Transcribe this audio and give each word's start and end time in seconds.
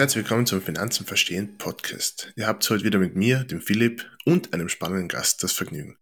herzlich 0.00 0.24
willkommen 0.24 0.46
zum 0.46 0.62
Finanzen 0.62 1.04
verstehen 1.04 1.58
Podcast. 1.58 2.32
Ihr 2.34 2.46
habt 2.46 2.70
heute 2.70 2.84
wieder 2.84 2.98
mit 2.98 3.16
mir, 3.16 3.44
dem 3.44 3.60
Philipp 3.60 4.06
und 4.24 4.54
einem 4.54 4.70
spannenden 4.70 5.08
Gast 5.08 5.42
das 5.42 5.52
Vergnügen. 5.52 5.98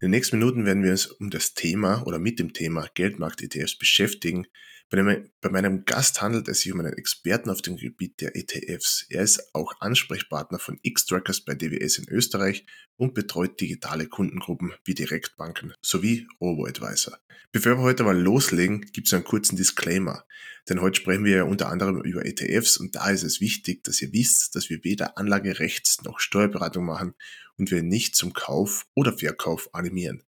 In 0.00 0.06
den 0.06 0.10
nächsten 0.10 0.40
Minuten 0.40 0.66
werden 0.66 0.82
wir 0.82 0.90
uns 0.90 1.06
um 1.06 1.30
das 1.30 1.54
Thema 1.54 2.02
oder 2.08 2.18
mit 2.18 2.40
dem 2.40 2.54
Thema 2.54 2.88
Geldmarkt-ETFs 2.94 3.78
beschäftigen. 3.78 4.48
Bei, 4.88 4.98
dem, 4.98 5.30
bei 5.40 5.48
meinem 5.48 5.84
Gast 5.84 6.22
handelt 6.22 6.46
es 6.46 6.60
sich 6.60 6.72
um 6.72 6.78
einen 6.78 6.92
Experten 6.92 7.50
auf 7.50 7.60
dem 7.60 7.76
Gebiet 7.76 8.20
der 8.20 8.36
ETFs. 8.36 9.04
Er 9.10 9.22
ist 9.22 9.52
auch 9.52 9.72
Ansprechpartner 9.80 10.60
von 10.60 10.78
X-Trackers 10.80 11.44
bei 11.44 11.54
DWS 11.54 11.98
in 11.98 12.08
Österreich 12.08 12.64
und 12.96 13.12
betreut 13.12 13.60
digitale 13.60 14.06
Kundengruppen 14.06 14.74
wie 14.84 14.94
Direktbanken 14.94 15.74
sowie 15.82 16.28
Robo-Advisor. 16.40 17.18
Bevor 17.50 17.78
wir 17.78 17.82
heute 17.82 18.04
mal 18.04 18.16
loslegen, 18.16 18.82
gibt 18.92 19.08
es 19.08 19.14
einen 19.14 19.24
kurzen 19.24 19.56
Disclaimer. 19.56 20.24
Denn 20.68 20.80
heute 20.80 21.00
sprechen 21.00 21.24
wir 21.24 21.36
ja 21.38 21.42
unter 21.42 21.68
anderem 21.68 22.02
über 22.02 22.24
ETFs 22.24 22.76
und 22.76 22.94
da 22.94 23.10
ist 23.10 23.24
es 23.24 23.40
wichtig, 23.40 23.82
dass 23.82 24.00
ihr 24.02 24.12
wisst, 24.12 24.54
dass 24.54 24.70
wir 24.70 24.84
weder 24.84 25.18
Anlagerechts- 25.18 26.04
noch 26.04 26.20
Steuerberatung 26.20 26.84
machen 26.84 27.14
und 27.56 27.72
wir 27.72 27.82
nicht 27.82 28.14
zum 28.14 28.34
Kauf 28.34 28.86
oder 28.94 29.16
Verkauf 29.16 29.74
animieren. 29.74 30.22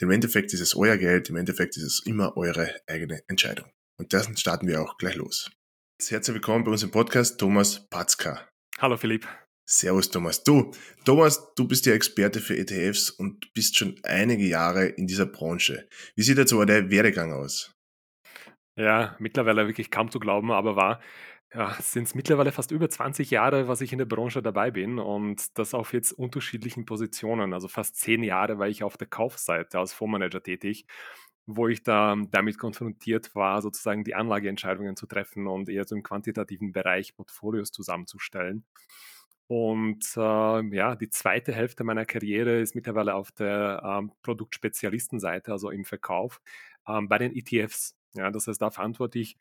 Denn 0.00 0.08
im 0.08 0.12
Endeffekt 0.12 0.54
ist 0.54 0.60
es 0.60 0.74
euer 0.74 0.96
Geld, 0.96 1.28
im 1.28 1.36
Endeffekt 1.36 1.76
ist 1.76 1.82
es 1.82 2.02
immer 2.06 2.36
eure 2.36 2.74
eigene 2.86 3.22
Entscheidung. 3.28 3.70
Und 4.00 4.12
dessen 4.12 4.36
starten 4.36 4.68
wir 4.68 4.80
auch 4.80 4.96
gleich 4.96 5.16
los. 5.16 5.50
Herzlich 6.00 6.34
willkommen 6.34 6.62
bei 6.62 6.70
uns 6.70 6.84
im 6.84 6.92
Podcast, 6.92 7.40
Thomas 7.40 7.88
Patzka. 7.90 8.48
Hallo 8.78 8.96
Philipp. 8.96 9.26
Servus 9.68 10.08
Thomas. 10.08 10.44
Du, 10.44 10.70
Thomas, 11.04 11.52
du 11.56 11.66
bist 11.66 11.84
ja 11.84 11.94
Experte 11.94 12.38
für 12.38 12.56
ETFs 12.56 13.10
und 13.10 13.52
bist 13.54 13.76
schon 13.76 13.96
einige 14.04 14.46
Jahre 14.46 14.86
in 14.86 15.08
dieser 15.08 15.26
Branche. 15.26 15.88
Wie 16.14 16.22
sieht 16.22 16.38
jetzt 16.38 16.52
aber 16.52 16.64
der 16.64 16.92
Werdegang 16.92 17.32
aus? 17.32 17.74
Ja, 18.76 19.16
mittlerweile 19.18 19.66
wirklich 19.66 19.90
kaum 19.90 20.12
zu 20.12 20.20
glauben, 20.20 20.52
aber 20.52 20.76
wahr. 20.76 21.00
Ja, 21.52 21.74
sind 21.80 22.04
es 22.04 22.14
mittlerweile 22.14 22.52
fast 22.52 22.70
über 22.70 22.88
20 22.88 23.30
Jahre, 23.30 23.66
was 23.66 23.80
ich 23.80 23.90
in 23.90 23.98
der 23.98 24.04
Branche 24.04 24.42
dabei 24.42 24.70
bin 24.70 25.00
und 25.00 25.58
das 25.58 25.74
auf 25.74 25.92
jetzt 25.92 26.12
unterschiedlichen 26.12 26.84
Positionen. 26.84 27.52
Also 27.52 27.66
fast 27.66 27.96
zehn 27.96 28.22
Jahre 28.22 28.58
war 28.58 28.68
ich 28.68 28.84
auf 28.84 28.96
der 28.96 29.08
Kaufseite 29.08 29.78
als 29.78 29.92
Fondsmanager 29.92 30.42
tätig, 30.42 30.86
wo 31.50 31.66
ich 31.66 31.82
da 31.82 32.14
damit 32.30 32.58
konfrontiert 32.58 33.34
war, 33.34 33.62
sozusagen 33.62 34.04
die 34.04 34.14
Anlageentscheidungen 34.14 34.96
zu 34.96 35.06
treffen 35.06 35.46
und 35.46 35.70
eher 35.70 35.86
so 35.86 35.96
im 35.96 36.02
quantitativen 36.02 36.72
Bereich 36.72 37.16
Portfolios 37.16 37.72
zusammenzustellen. 37.72 38.64
Und 39.46 40.04
äh, 40.16 40.76
ja, 40.76 40.94
die 40.94 41.08
zweite 41.08 41.54
Hälfte 41.54 41.82
meiner 41.84 42.04
Karriere 42.04 42.60
ist 42.60 42.74
mittlerweile 42.74 43.14
auf 43.14 43.32
der 43.32 43.82
ähm, 43.82 44.12
Produktspezialistenseite, 44.22 45.50
also 45.50 45.70
im 45.70 45.86
Verkauf, 45.86 46.42
ähm, 46.86 47.08
bei 47.08 47.16
den 47.16 47.34
ETFs. 47.34 47.96
Ja, 48.12 48.30
das 48.30 48.46
heißt, 48.46 48.60
da 48.60 48.70
verantworte 48.70 49.18
ich 49.18 49.38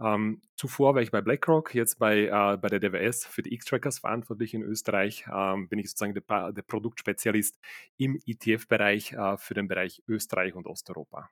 ähm, 0.00 0.40
zuvor 0.56 0.94
war 0.94 1.02
ich 1.02 1.10
bei 1.10 1.20
BlackRock, 1.20 1.74
jetzt 1.74 1.98
bei, 1.98 2.26
äh, 2.26 2.56
bei 2.56 2.68
der 2.68 2.78
DWS 2.78 3.26
für 3.26 3.42
die 3.42 3.52
X-Trackers 3.54 3.98
verantwortlich 3.98 4.54
in 4.54 4.62
Österreich. 4.62 5.24
Ähm, 5.32 5.68
bin 5.68 5.78
ich 5.78 5.90
sozusagen 5.90 6.14
der, 6.14 6.52
der 6.52 6.62
Produktspezialist 6.62 7.58
im 7.96 8.20
ETF-Bereich 8.24 9.12
äh, 9.12 9.36
für 9.38 9.54
den 9.54 9.66
Bereich 9.66 10.02
Österreich 10.06 10.54
und 10.54 10.66
Osteuropa. 10.66 11.30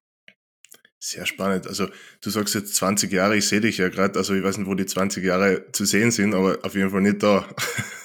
Sehr 0.98 1.26
spannend. 1.26 1.68
Also 1.68 1.88
du 2.22 2.30
sagst 2.30 2.54
jetzt 2.54 2.74
20 2.74 3.12
Jahre, 3.12 3.36
ich 3.36 3.46
sehe 3.46 3.60
dich 3.60 3.78
ja 3.78 3.88
gerade, 3.88 4.18
also 4.18 4.34
ich 4.34 4.42
weiß 4.42 4.58
nicht, 4.58 4.66
wo 4.66 4.74
die 4.74 4.86
20 4.86 5.22
Jahre 5.22 5.70
zu 5.70 5.84
sehen 5.84 6.10
sind, 6.10 6.34
aber 6.34 6.58
auf 6.62 6.74
jeden 6.74 6.90
Fall 6.90 7.02
nicht 7.02 7.22
da. 7.22 7.46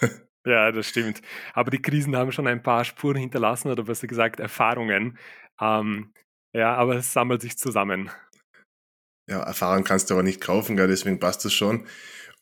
ja, 0.45 0.71
das 0.71 0.87
stimmt. 0.87 1.21
Aber 1.53 1.71
die 1.71 1.81
Krisen 1.81 2.15
haben 2.15 2.31
schon 2.31 2.47
ein 2.47 2.61
paar 2.61 2.83
Spuren 2.85 3.17
hinterlassen 3.17 3.71
oder 3.71 3.83
besser 3.83 4.05
gesagt 4.05 4.39
Erfahrungen. 4.39 5.17
Ähm, 5.59 6.13
ja, 6.53 6.75
aber 6.75 6.97
es 6.97 7.11
sammelt 7.13 7.41
sich 7.41 7.57
zusammen 7.57 8.11
ja, 9.27 9.41
Erfahrung 9.41 9.83
kannst 9.83 10.09
du 10.09 10.15
aber 10.15 10.23
nicht 10.23 10.41
kaufen, 10.41 10.75
gell, 10.75 10.87
deswegen 10.87 11.19
passt 11.19 11.45
das 11.45 11.53
schon. 11.53 11.85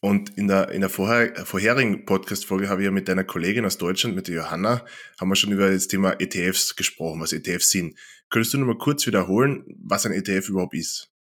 Und 0.01 0.37
in 0.37 0.47
der, 0.47 0.69
in 0.69 0.79
der 0.79 0.89
vorher, 0.89 1.45
vorherigen 1.45 2.05
Podcast-Folge 2.05 2.69
habe 2.69 2.81
ich 2.81 2.85
ja 2.85 2.91
mit 2.91 3.09
deiner 3.09 3.25
Kollegin 3.25 3.65
aus 3.65 3.77
Deutschland, 3.77 4.15
mit 4.15 4.29
der 4.29 4.35
Johanna, 4.35 4.85
haben 5.19 5.27
wir 5.27 5.35
schon 5.35 5.51
über 5.51 5.69
das 5.69 5.87
Thema 5.87 6.13
ETFs 6.19 6.75
gesprochen, 6.77 7.19
was 7.19 7.33
ETFs 7.33 7.69
sind. 7.69 7.99
Könntest 8.29 8.53
du 8.53 8.59
nur 8.59 8.67
mal 8.67 8.77
kurz 8.77 9.05
wiederholen, 9.07 9.65
was 9.83 10.05
ein 10.05 10.13
ETF 10.13 10.49
überhaupt 10.49 10.73
ist? 10.73 11.11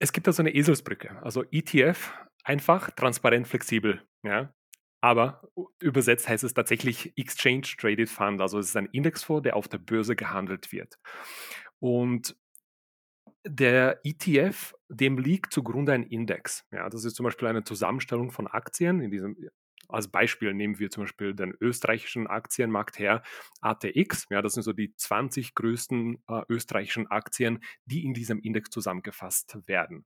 Es 0.00 0.12
gibt 0.12 0.26
da 0.26 0.32
so 0.32 0.42
eine 0.42 0.54
Eselsbrücke. 0.54 1.22
Also 1.22 1.44
ETF, 1.52 2.12
einfach, 2.42 2.90
transparent, 2.90 3.46
flexibel. 3.46 4.02
Ja? 4.24 4.52
Aber 5.00 5.48
übersetzt 5.78 6.28
heißt 6.28 6.42
es 6.42 6.54
tatsächlich 6.54 7.12
Exchange 7.16 7.68
Traded 7.78 8.08
Fund. 8.08 8.40
Also 8.40 8.58
es 8.58 8.68
ist 8.68 8.76
ein 8.76 8.88
Indexfonds, 8.92 9.44
der 9.44 9.56
auf 9.56 9.68
der 9.68 9.78
Börse 9.78 10.16
gehandelt 10.16 10.72
wird. 10.72 10.98
Und 11.78 12.36
der 13.44 14.00
ETF, 14.04 14.74
dem 14.88 15.18
liegt 15.18 15.52
zugrunde 15.52 15.92
ein 15.92 16.02
Index. 16.02 16.64
Ja, 16.72 16.88
das 16.88 17.04
ist 17.04 17.16
zum 17.16 17.24
Beispiel 17.24 17.48
eine 17.48 17.64
Zusammenstellung 17.64 18.30
von 18.30 18.46
Aktien. 18.46 19.00
In 19.00 19.10
diesem, 19.10 19.36
als 19.88 20.08
Beispiel 20.08 20.52
nehmen 20.54 20.78
wir 20.78 20.90
zum 20.90 21.04
Beispiel 21.04 21.34
den 21.34 21.54
österreichischen 21.60 22.26
Aktienmarkt 22.26 22.98
her, 22.98 23.22
ATX. 23.60 24.26
Ja, 24.30 24.42
das 24.42 24.54
sind 24.54 24.62
so 24.62 24.72
die 24.72 24.94
20 24.94 25.54
größten 25.54 26.22
äh, 26.28 26.42
österreichischen 26.48 27.06
Aktien, 27.10 27.60
die 27.86 28.04
in 28.04 28.14
diesem 28.14 28.40
Index 28.40 28.70
zusammengefasst 28.70 29.58
werden. 29.66 30.04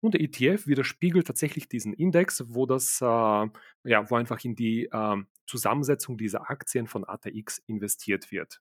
Und 0.00 0.14
der 0.14 0.22
ETF 0.22 0.66
widerspiegelt 0.66 1.26
tatsächlich 1.26 1.68
diesen 1.68 1.92
Index, 1.92 2.44
wo 2.46 2.66
das, 2.66 3.00
äh, 3.00 3.04
ja, 3.04 4.10
wo 4.10 4.14
einfach 4.14 4.42
in 4.44 4.54
die 4.54 4.86
äh, 4.86 5.16
Zusammensetzung 5.46 6.16
dieser 6.16 6.48
Aktien 6.50 6.86
von 6.86 7.04
ATX 7.04 7.58
investiert 7.66 8.30
wird. 8.30 8.60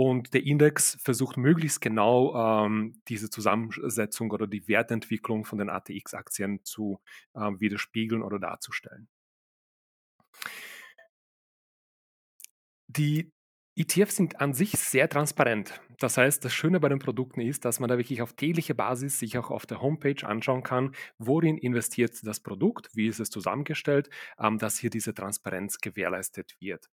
Und 0.00 0.32
der 0.32 0.46
Index 0.46 0.96
versucht 1.02 1.36
möglichst 1.36 1.82
genau 1.82 2.34
ähm, 2.34 3.02
diese 3.08 3.28
Zusammensetzung 3.28 4.30
oder 4.30 4.46
die 4.46 4.66
Wertentwicklung 4.66 5.44
von 5.44 5.58
den 5.58 5.68
ATX-Aktien 5.68 6.64
zu 6.64 7.02
äh, 7.34 7.40
widerspiegeln 7.40 8.22
oder 8.22 8.38
darzustellen. 8.38 9.10
Die 12.86 13.30
ETFs 13.80 14.16
sind 14.16 14.42
an 14.42 14.52
sich 14.52 14.72
sehr 14.72 15.08
transparent. 15.08 15.80
Das 15.98 16.18
heißt, 16.18 16.44
das 16.44 16.52
Schöne 16.52 16.80
bei 16.80 16.90
den 16.90 16.98
Produkten 16.98 17.40
ist, 17.40 17.64
dass 17.64 17.80
man 17.80 17.88
da 17.88 17.96
wirklich 17.96 18.20
auf 18.20 18.34
täglicher 18.34 18.74
Basis 18.74 19.18
sich 19.18 19.38
auch 19.38 19.50
auf 19.50 19.64
der 19.64 19.80
Homepage 19.80 20.22
anschauen 20.22 20.62
kann, 20.62 20.94
worin 21.16 21.56
investiert 21.56 22.12
das 22.24 22.40
Produkt, 22.40 22.94
wie 22.94 23.06
ist 23.06 23.20
es 23.20 23.30
zusammengestellt, 23.30 24.10
ähm, 24.38 24.58
dass 24.58 24.76
hier 24.76 24.90
diese 24.90 25.14
Transparenz 25.14 25.78
gewährleistet 25.78 26.56
wird. 26.60 26.90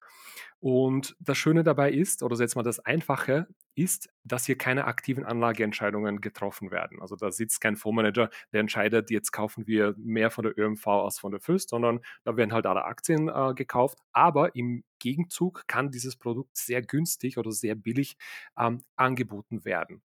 Und 0.59 1.17
das 1.19 1.37
Schöne 1.37 1.65
dabei 1.65 1.91
ist, 1.91 2.23
oder 2.23 2.37
jetzt 2.37 2.55
mal 2.55 2.63
das 2.63 2.79
Einfache, 2.79 3.47
ist, 3.77 4.09
dass 4.23 4.45
hier 4.45 4.57
keine 4.57 4.85
aktiven 4.85 5.25
Anlageentscheidungen 5.25 6.21
getroffen 6.21 6.71
werden. 6.71 7.01
Also 7.01 7.15
da 7.15 7.31
sitzt 7.31 7.61
kein 7.61 7.75
Fondsmanager, 7.75 8.29
der 8.51 8.61
entscheidet, 8.61 9.11
jetzt 9.11 9.31
kaufen 9.31 9.67
wir 9.67 9.95
mehr 9.97 10.31
von 10.31 10.43
der 10.43 10.57
ÖMV 10.57 10.87
als 10.87 11.19
von 11.19 11.31
der 11.31 11.39
FÜS, 11.39 11.67
sondern 11.69 11.99
da 12.23 12.35
werden 12.37 12.53
halt 12.53 12.65
alle 12.65 12.85
Aktien 12.85 13.29
äh, 13.29 13.53
gekauft. 13.53 13.99
Aber 14.11 14.55
im 14.55 14.83
Gegenzug 14.99 15.63
kann 15.67 15.91
dieses 15.91 16.15
Produkt 16.15 16.57
sehr 16.57 16.81
günstig 16.81 17.37
oder 17.37 17.51
sehr 17.51 17.75
billig 17.75 18.17
ähm, 18.57 18.81
angeboten 18.95 19.63
werden. 19.63 20.01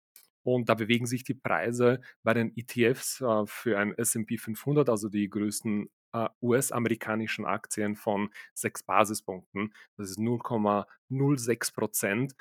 Und 0.42 0.68
da 0.70 0.74
bewegen 0.74 1.06
sich 1.06 1.24
die 1.24 1.34
Preise 1.34 2.00
bei 2.22 2.32
den 2.32 2.56
ETFs 2.56 3.20
äh, 3.20 3.46
für 3.46 3.78
ein 3.78 3.92
SP 4.00 4.38
500, 4.38 4.88
also 4.88 5.08
die 5.10 5.28
größten 5.28 5.90
äh, 6.12 6.28
US-amerikanischen 6.40 7.44
Aktien 7.44 7.96
von 7.96 8.30
sechs 8.54 8.82
Basispunkten. 8.82 9.74
Das 9.96 10.10
ist 10.10 10.18
0,06 10.18 11.74
Prozent. 11.74 12.34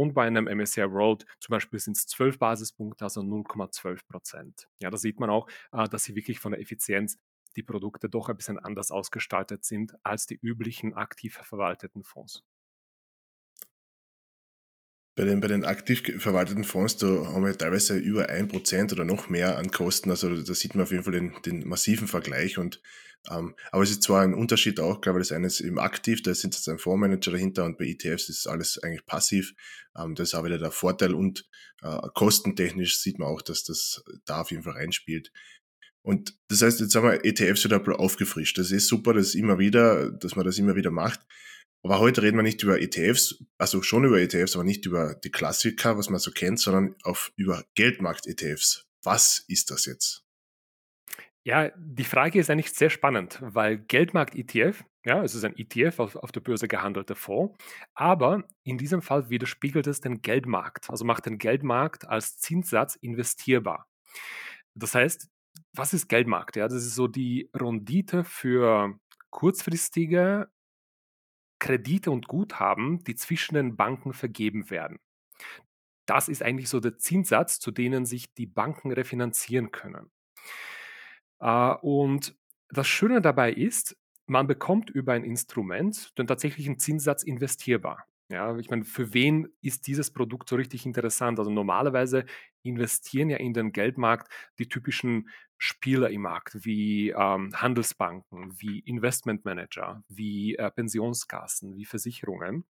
Und 0.00 0.14
bei 0.14 0.26
einem 0.26 0.46
MSCI 0.46 0.90
World 0.92 1.26
zum 1.40 1.52
Beispiel 1.52 1.78
sind 1.78 1.94
es 1.94 2.06
12 2.06 2.38
Basispunkte, 2.38 3.04
also 3.04 3.20
0,12 3.20 4.00
Prozent. 4.08 4.66
Ja, 4.80 4.88
da 4.88 4.96
sieht 4.96 5.20
man 5.20 5.28
auch, 5.28 5.46
äh, 5.72 5.86
dass 5.90 6.04
sie 6.04 6.14
wirklich 6.14 6.38
von 6.38 6.52
der 6.52 6.60
Effizienz 6.62 7.18
die 7.54 7.62
Produkte 7.62 8.08
doch 8.08 8.30
ein 8.30 8.36
bisschen 8.38 8.58
anders 8.58 8.90
ausgestaltet 8.90 9.62
sind 9.62 9.94
als 10.02 10.24
die 10.24 10.38
üblichen 10.40 10.94
aktiv 10.94 11.34
verwalteten 11.42 12.02
Fonds. 12.02 12.42
Bei 15.16 15.26
den, 15.26 15.40
bei 15.42 15.48
den 15.48 15.66
aktiv 15.66 16.02
verwalteten 16.16 16.64
Fonds, 16.64 16.96
da 16.96 17.06
haben 17.06 17.44
wir 17.44 17.58
teilweise 17.58 17.98
über 17.98 18.30
ein 18.30 18.48
Prozent 18.48 18.94
oder 18.94 19.04
noch 19.04 19.28
mehr 19.28 19.58
an 19.58 19.70
Kosten. 19.70 20.08
Also 20.08 20.34
da 20.34 20.54
sieht 20.54 20.74
man 20.74 20.84
auf 20.84 20.92
jeden 20.92 21.04
Fall 21.04 21.12
den, 21.12 21.34
den 21.44 21.68
massiven 21.68 22.08
Vergleich. 22.08 22.56
Und, 22.56 22.80
ähm, 23.28 23.54
aber 23.70 23.82
es 23.82 23.90
ist 23.90 24.02
zwar 24.02 24.22
ein 24.22 24.34
Unterschied 24.34 24.80
auch, 24.80 25.00
glaube 25.00 25.20
ich, 25.20 25.28
das 25.28 25.36
eine 25.36 25.46
ist 25.46 25.60
eben 25.60 25.78
aktiv, 25.78 26.22
da 26.22 26.34
sind 26.34 26.54
jetzt 26.54 26.68
ein 26.68 26.78
Fondsmanager 26.78 27.32
dahinter 27.32 27.64
und 27.64 27.76
bei 27.76 27.86
ETFs 27.86 28.28
ist 28.28 28.46
alles 28.46 28.78
eigentlich 28.78 29.04
passiv. 29.04 29.52
Ähm, 29.96 30.14
das 30.14 30.28
ist 30.28 30.34
auch 30.34 30.44
wieder 30.44 30.58
der 30.58 30.70
Vorteil 30.70 31.14
und 31.14 31.46
äh, 31.82 31.98
kostentechnisch 32.14 32.98
sieht 32.98 33.18
man 33.18 33.28
auch, 33.28 33.42
dass 33.42 33.64
das 33.64 34.02
da 34.24 34.40
auf 34.40 34.50
jeden 34.50 34.62
Fall 34.62 34.74
reinspielt. 34.74 35.30
Und 36.02 36.38
das 36.48 36.62
heißt, 36.62 36.80
jetzt 36.80 36.94
haben 36.94 37.04
wir 37.04 37.24
ETFs 37.24 37.64
wieder 37.64 38.00
aufgefrischt. 38.00 38.56
Das 38.56 38.70
ist 38.70 38.88
super, 38.88 39.12
das 39.12 39.34
immer 39.34 39.58
wieder, 39.58 40.10
dass 40.10 40.34
man 40.34 40.46
das 40.46 40.58
immer 40.58 40.74
wieder 40.74 40.90
macht. 40.90 41.20
Aber 41.82 41.98
heute 41.98 42.22
reden 42.22 42.36
wir 42.36 42.42
nicht 42.42 42.62
über 42.62 42.80
ETFs, 42.80 43.42
also 43.58 43.82
schon 43.82 44.04
über 44.04 44.20
ETFs, 44.20 44.54
aber 44.54 44.64
nicht 44.64 44.86
über 44.86 45.14
die 45.14 45.30
Klassiker, 45.30 45.96
was 45.96 46.10
man 46.10 46.20
so 46.20 46.30
kennt, 46.30 46.60
sondern 46.60 46.94
auf, 47.02 47.32
über 47.36 47.64
Geldmarkt-ETFs. 47.74 48.86
Was 49.02 49.44
ist 49.48 49.70
das 49.70 49.86
jetzt? 49.86 50.24
Ja, 51.44 51.70
die 51.76 52.04
Frage 52.04 52.38
ist 52.38 52.50
eigentlich 52.50 52.72
sehr 52.72 52.90
spannend, 52.90 53.38
weil 53.40 53.78
Geldmarkt-ETF, 53.78 54.84
ja, 55.06 55.22
es 55.24 55.34
ist 55.34 55.44
ein 55.44 55.56
ETF 55.56 55.98
auf, 55.98 56.16
auf 56.16 56.32
der 56.32 56.40
Börse 56.40 56.68
gehandelter 56.68 57.14
Fonds, 57.14 57.56
aber 57.94 58.44
in 58.62 58.76
diesem 58.76 59.00
Fall 59.00 59.30
widerspiegelt 59.30 59.86
es 59.86 60.02
den 60.02 60.20
Geldmarkt, 60.20 60.90
also 60.90 61.06
macht 61.06 61.24
den 61.24 61.38
Geldmarkt 61.38 62.06
als 62.06 62.36
Zinssatz 62.38 62.94
investierbar. 62.96 63.88
Das 64.74 64.94
heißt, 64.94 65.28
was 65.72 65.94
ist 65.94 66.08
Geldmarkt? 66.08 66.56
Ja, 66.56 66.68
das 66.68 66.84
ist 66.84 66.94
so 66.94 67.08
die 67.08 67.50
Rendite 67.54 68.24
für 68.24 68.98
kurzfristige 69.30 70.50
Kredite 71.58 72.10
und 72.10 72.28
Guthaben, 72.28 73.02
die 73.04 73.14
zwischen 73.14 73.54
den 73.54 73.76
Banken 73.76 74.12
vergeben 74.12 74.70
werden. 74.70 74.98
Das 76.06 76.28
ist 76.28 76.42
eigentlich 76.42 76.68
so 76.68 76.80
der 76.80 76.98
Zinssatz, 76.98 77.60
zu 77.60 77.70
denen 77.70 78.04
sich 78.04 78.34
die 78.34 78.46
Banken 78.46 78.92
refinanzieren 78.92 79.70
können. 79.70 80.10
Äh, 81.40 81.74
und 81.82 82.34
das 82.70 82.86
Schöne 82.86 83.20
dabei 83.20 83.52
ist, 83.52 83.96
man 84.26 84.46
bekommt 84.46 84.90
über 84.90 85.12
ein 85.12 85.24
Instrument 85.24 86.16
den 86.18 86.26
tatsächlichen 86.26 86.78
Zinssatz 86.78 87.22
investierbar. 87.22 88.04
Ja, 88.28 88.56
ich 88.58 88.70
meine, 88.70 88.84
für 88.84 89.12
wen 89.12 89.48
ist 89.60 89.88
dieses 89.88 90.12
Produkt 90.12 90.48
so 90.48 90.54
richtig 90.54 90.86
interessant? 90.86 91.40
Also 91.40 91.50
normalerweise 91.50 92.26
investieren 92.62 93.28
ja 93.28 93.38
in 93.38 93.54
den 93.54 93.72
Geldmarkt 93.72 94.32
die 94.60 94.68
typischen 94.68 95.28
Spieler 95.58 96.10
im 96.10 96.22
Markt, 96.22 96.64
wie 96.64 97.10
ähm, 97.10 97.50
Handelsbanken, 97.54 98.54
wie 98.60 98.78
Investmentmanager, 98.80 100.04
wie 100.08 100.54
äh, 100.54 100.70
Pensionskassen, 100.70 101.76
wie 101.76 101.84
Versicherungen. 101.84 102.66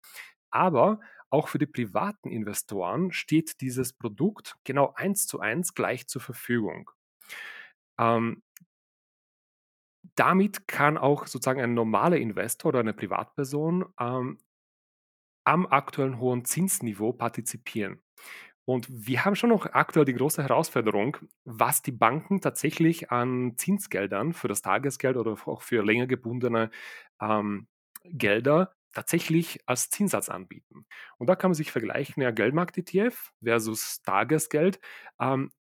Aber 0.51 1.00
auch 1.29 1.47
für 1.47 1.57
die 1.57 1.65
privaten 1.67 2.29
Investoren 2.31 3.12
steht 3.12 3.62
dieses 3.62 3.94
Produkt 3.94 4.56
genau 4.65 4.94
eins 4.95 5.25
zu 5.25 5.39
eins 5.39 5.73
gleich 5.73 6.07
zur 6.07 6.21
Verfügung. 6.21 6.91
Ähm, 7.97 8.41
damit 10.15 10.67
kann 10.67 10.97
auch 10.97 11.27
sozusagen 11.27 11.62
ein 11.62 11.73
normaler 11.73 12.17
Investor 12.17 12.69
oder 12.69 12.79
eine 12.79 12.94
Privatperson 12.94 13.85
ähm, 14.00 14.38
am 15.44 15.67
aktuellen 15.67 16.19
hohen 16.19 16.45
Zinsniveau 16.45 17.13
partizipieren. 17.13 18.01
Und 18.65 18.88
wir 18.89 19.25
haben 19.25 19.35
schon 19.35 19.51
noch 19.51 19.67
aktuell 19.73 20.06
die 20.06 20.15
große 20.15 20.41
Herausforderung, 20.41 21.17
was 21.44 21.83
die 21.83 21.91
Banken 21.91 22.41
tatsächlich 22.41 23.12
an 23.12 23.53
Zinsgeldern 23.57 24.33
für 24.33 24.47
das 24.47 24.63
Tagesgeld 24.63 25.17
oder 25.17 25.33
auch 25.45 25.62
für 25.62 25.83
länger 25.83 26.07
gebundene 26.07 26.71
ähm, 27.21 27.67
Gelder 28.06 28.73
tatsächlich 28.94 29.59
als 29.67 29.89
Zinssatz 29.91 30.29
anbieten. 30.29 30.88
Und 31.17 31.27
da 31.27 31.35
kann 31.35 31.51
man 31.51 31.56
sich 31.56 31.71
vergleichen, 31.71 32.23
ja, 32.23 32.31
Geldmarkt-ETF 32.31 33.33
versus 33.44 34.01
Tagesgeld. 34.01 34.79
Ähm, 35.19 35.51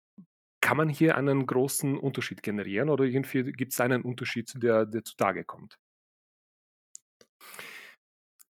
kann 0.64 0.78
man 0.78 0.88
hier 0.88 1.18
einen 1.18 1.44
großen 1.44 1.98
Unterschied 1.98 2.42
generieren 2.42 2.88
oder 2.88 3.04
irgendwie 3.04 3.52
gibt 3.52 3.74
es 3.74 3.80
einen 3.80 4.00
Unterschied, 4.00 4.50
der, 4.62 4.86
der 4.86 5.04
zutage 5.04 5.44
kommt? 5.44 5.78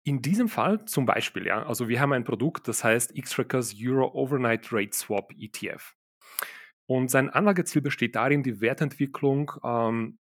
In 0.05 0.23
diesem 0.23 0.49
Fall 0.49 0.87
zum 0.87 1.05
Beispiel, 1.05 1.47
ja, 1.47 1.67
also 1.67 1.87
wir 1.87 2.01
haben 2.01 2.15
ein 2.15 2.25
Produkt, 2.25 2.67
das 2.67 2.83
heißt 2.83 3.15
X-Trackers 3.15 3.75
Euro 3.79 4.11
Overnight 4.15 4.73
Rate 4.73 4.97
Swap 4.97 5.35
ETF. 5.39 5.97
Und 6.87 7.11
sein 7.11 7.29
Anlageziel 7.29 7.83
besteht 7.83 8.17
darin, 8.17 8.43
die 8.43 8.63
Wertentwicklung 8.63 9.53
ähm, 9.63 10.19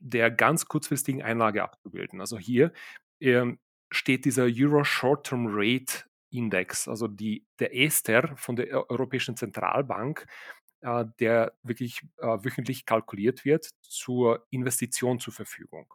der 0.00 0.32
ganz 0.32 0.66
kurzfristigen 0.66 1.22
Einlage 1.22 1.62
abzubilden. 1.62 2.20
Also 2.20 2.36
hier 2.36 2.72
ähm, 3.20 3.60
steht 3.92 4.24
dieser 4.24 4.46
Euro 4.46 4.82
Short-Term 4.82 5.46
Rate 5.48 6.02
Index, 6.30 6.88
also 6.88 7.06
die, 7.06 7.46
der 7.60 7.76
Ester 7.76 8.36
von 8.36 8.56
der 8.56 8.90
Europäischen 8.90 9.36
Zentralbank, 9.36 10.26
äh, 10.80 11.04
der 11.20 11.52
wirklich 11.62 12.02
äh, 12.18 12.26
wöchentlich 12.42 12.84
kalkuliert 12.84 13.44
wird, 13.44 13.68
zur 13.82 14.46
Investition 14.50 15.18
zur 15.18 15.32
Verfügung. 15.32 15.92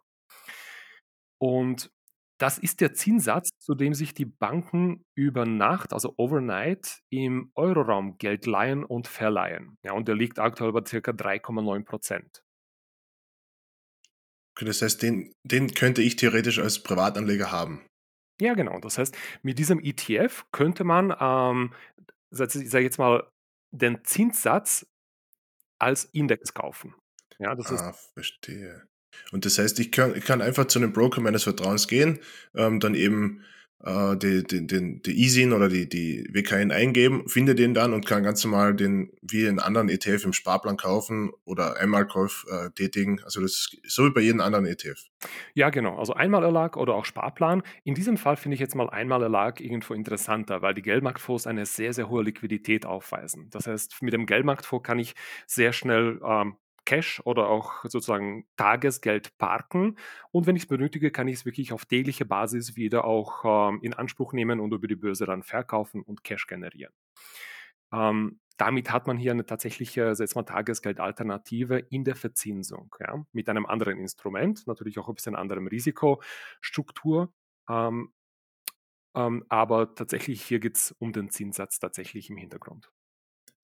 Und 1.38 1.90
das 2.38 2.58
ist 2.58 2.80
der 2.80 2.94
Zinssatz, 2.94 3.50
zu 3.58 3.74
dem 3.74 3.94
sich 3.94 4.12
die 4.12 4.24
Banken 4.24 5.04
über 5.14 5.46
Nacht, 5.46 5.92
also 5.92 6.14
overnight, 6.16 7.00
im 7.10 7.52
Euroraum 7.54 8.18
Geld 8.18 8.46
leihen 8.46 8.84
und 8.84 9.06
verleihen. 9.06 9.78
Ja, 9.84 9.92
und 9.92 10.08
der 10.08 10.16
liegt 10.16 10.38
aktuell 10.38 10.72
bei 10.72 10.80
ca. 10.80 10.96
3,9 10.98 11.84
Prozent. 11.84 12.42
Okay, 14.56 14.66
das 14.66 14.82
heißt, 14.82 15.02
den, 15.02 15.32
den 15.42 15.74
könnte 15.74 16.02
ich 16.02 16.16
theoretisch 16.16 16.58
als 16.58 16.82
Privatanleger 16.82 17.50
haben. 17.50 17.84
Ja, 18.40 18.54
genau. 18.54 18.78
Das 18.80 18.98
heißt, 18.98 19.16
mit 19.42 19.58
diesem 19.58 19.80
ETF 19.80 20.46
könnte 20.50 20.84
man, 20.84 21.14
ähm, 21.20 21.72
ich 22.30 22.70
sage 22.70 22.84
jetzt 22.84 22.98
mal, 22.98 23.28
den 23.74 24.04
Zinssatz 24.04 24.86
als 25.78 26.04
Index 26.04 26.54
kaufen. 26.54 26.94
Ja, 27.38 27.54
das 27.54 27.72
ah, 27.72 27.90
ist, 27.90 28.12
verstehe. 28.14 28.86
Und 29.32 29.44
das 29.44 29.58
heißt, 29.58 29.78
ich 29.80 29.92
kann, 29.92 30.14
ich 30.16 30.24
kann 30.24 30.40
einfach 30.40 30.66
zu 30.66 30.78
einem 30.78 30.92
Broker 30.92 31.20
meines 31.20 31.44
Vertrauens 31.44 31.88
gehen, 31.88 32.20
ähm, 32.54 32.80
dann 32.80 32.94
eben 32.94 33.44
äh, 33.84 34.16
die, 34.16 34.44
die, 34.44 34.66
die, 34.66 35.02
die 35.02 35.22
ISIN 35.24 35.52
oder 35.52 35.68
die, 35.68 35.88
die 35.88 36.26
WKN 36.32 36.72
eingeben, 36.72 37.28
finde 37.28 37.54
den 37.54 37.74
dann 37.74 37.92
und 37.92 38.06
kann 38.06 38.22
ganz 38.22 38.42
normal 38.44 38.74
den 38.74 39.10
wie 39.22 39.46
einen 39.46 39.58
anderen 39.58 39.88
ETF 39.88 40.24
im 40.24 40.32
Sparplan 40.32 40.76
kaufen 40.76 41.32
oder 41.44 41.76
Einmalkauf 41.76 42.46
äh, 42.50 42.70
tätigen. 42.70 43.20
Also 43.24 43.40
das 43.40 43.52
ist 43.52 43.76
so 43.86 44.06
wie 44.06 44.10
bei 44.10 44.20
jedem 44.20 44.40
anderen 44.40 44.66
ETF. 44.66 45.00
Ja, 45.54 45.70
genau. 45.70 45.98
Also 45.98 46.14
Einmalerlag 46.14 46.76
oder 46.76 46.94
auch 46.94 47.04
Sparplan. 47.04 47.62
In 47.84 47.94
diesem 47.94 48.16
Fall 48.16 48.36
finde 48.36 48.54
ich 48.54 48.60
jetzt 48.60 48.74
mal 48.74 48.88
Einmalerlag 48.88 49.60
irgendwo 49.60 49.94
interessanter, 49.94 50.62
weil 50.62 50.74
die 50.74 50.82
Geldmarktfonds 50.82 51.46
eine 51.46 51.66
sehr, 51.66 51.92
sehr 51.92 52.08
hohe 52.08 52.22
Liquidität 52.22 52.86
aufweisen. 52.86 53.48
Das 53.50 53.66
heißt, 53.66 54.02
mit 54.02 54.12
dem 54.12 54.26
Geldmarktfonds 54.26 54.86
kann 54.86 54.98
ich 54.98 55.14
sehr 55.46 55.72
schnell 55.72 56.20
ähm, 56.24 56.56
Cash 56.84 57.20
oder 57.24 57.48
auch 57.48 57.84
sozusagen 57.84 58.46
Tagesgeld 58.56 59.36
parken. 59.38 59.96
Und 60.30 60.46
wenn 60.46 60.56
ich 60.56 60.62
es 60.62 60.68
benötige, 60.68 61.10
kann 61.10 61.28
ich 61.28 61.36
es 61.36 61.44
wirklich 61.44 61.72
auf 61.72 61.86
tägliche 61.86 62.24
Basis 62.24 62.76
wieder 62.76 63.04
auch 63.04 63.70
ähm, 63.70 63.80
in 63.82 63.94
Anspruch 63.94 64.32
nehmen 64.32 64.60
und 64.60 64.72
über 64.72 64.86
die 64.86 64.96
Börse 64.96 65.26
dann 65.26 65.42
verkaufen 65.42 66.02
und 66.02 66.24
Cash 66.24 66.46
generieren. 66.46 66.92
Ähm, 67.92 68.40
damit 68.56 68.92
hat 68.92 69.06
man 69.06 69.18
hier 69.18 69.32
eine 69.32 69.46
tatsächliche 69.46 70.14
jetzt 70.18 70.36
mal 70.36 70.44
Tagesgeldalternative 70.44 71.78
in 71.78 72.04
der 72.04 72.16
Verzinsung, 72.16 72.94
ja, 73.00 73.24
mit 73.32 73.48
einem 73.48 73.66
anderen 73.66 73.98
Instrument, 73.98 74.66
natürlich 74.66 74.98
auch 74.98 75.08
ein 75.08 75.14
bisschen 75.14 75.34
anderem 75.34 75.66
Risikostruktur. 75.66 77.32
Ähm, 77.68 78.12
ähm, 79.16 79.44
aber 79.48 79.94
tatsächlich 79.94 80.42
hier 80.42 80.60
geht 80.60 80.76
es 80.76 80.92
um 80.98 81.12
den 81.12 81.30
Zinssatz 81.30 81.78
tatsächlich 81.78 82.30
im 82.30 82.36
Hintergrund. 82.36 82.93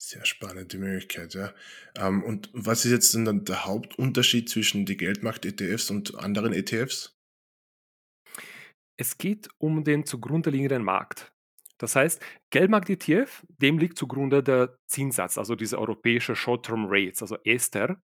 Sehr 0.03 0.25
spannende 0.25 0.79
Möglichkeit, 0.79 1.35
ja. 1.35 1.53
Ähm, 1.95 2.23
und 2.23 2.49
was 2.53 2.85
ist 2.85 2.91
jetzt 2.91 3.13
denn 3.13 3.23
dann 3.23 3.45
der 3.45 3.65
Hauptunterschied 3.65 4.49
zwischen 4.49 4.83
die 4.83 4.97
Geldmarkt-ETFs 4.97 5.91
und 5.91 6.15
anderen 6.15 6.53
ETFs? 6.53 7.15
Es 8.97 9.19
geht 9.19 9.47
um 9.59 9.83
den 9.83 10.03
zugrunde 10.07 10.49
liegenden 10.49 10.83
Markt. 10.83 11.31
Das 11.77 11.95
heißt, 11.95 12.19
Geldmarkt-ETF, 12.49 13.45
dem 13.49 13.77
liegt 13.77 13.95
zugrunde 13.95 14.41
der 14.41 14.75
Zinssatz, 14.87 15.37
also 15.37 15.55
diese 15.55 15.77
europäische 15.77 16.35
Short-Term 16.35 16.87
Rates, 16.89 17.21
also 17.21 17.37
Ester. 17.43 18.01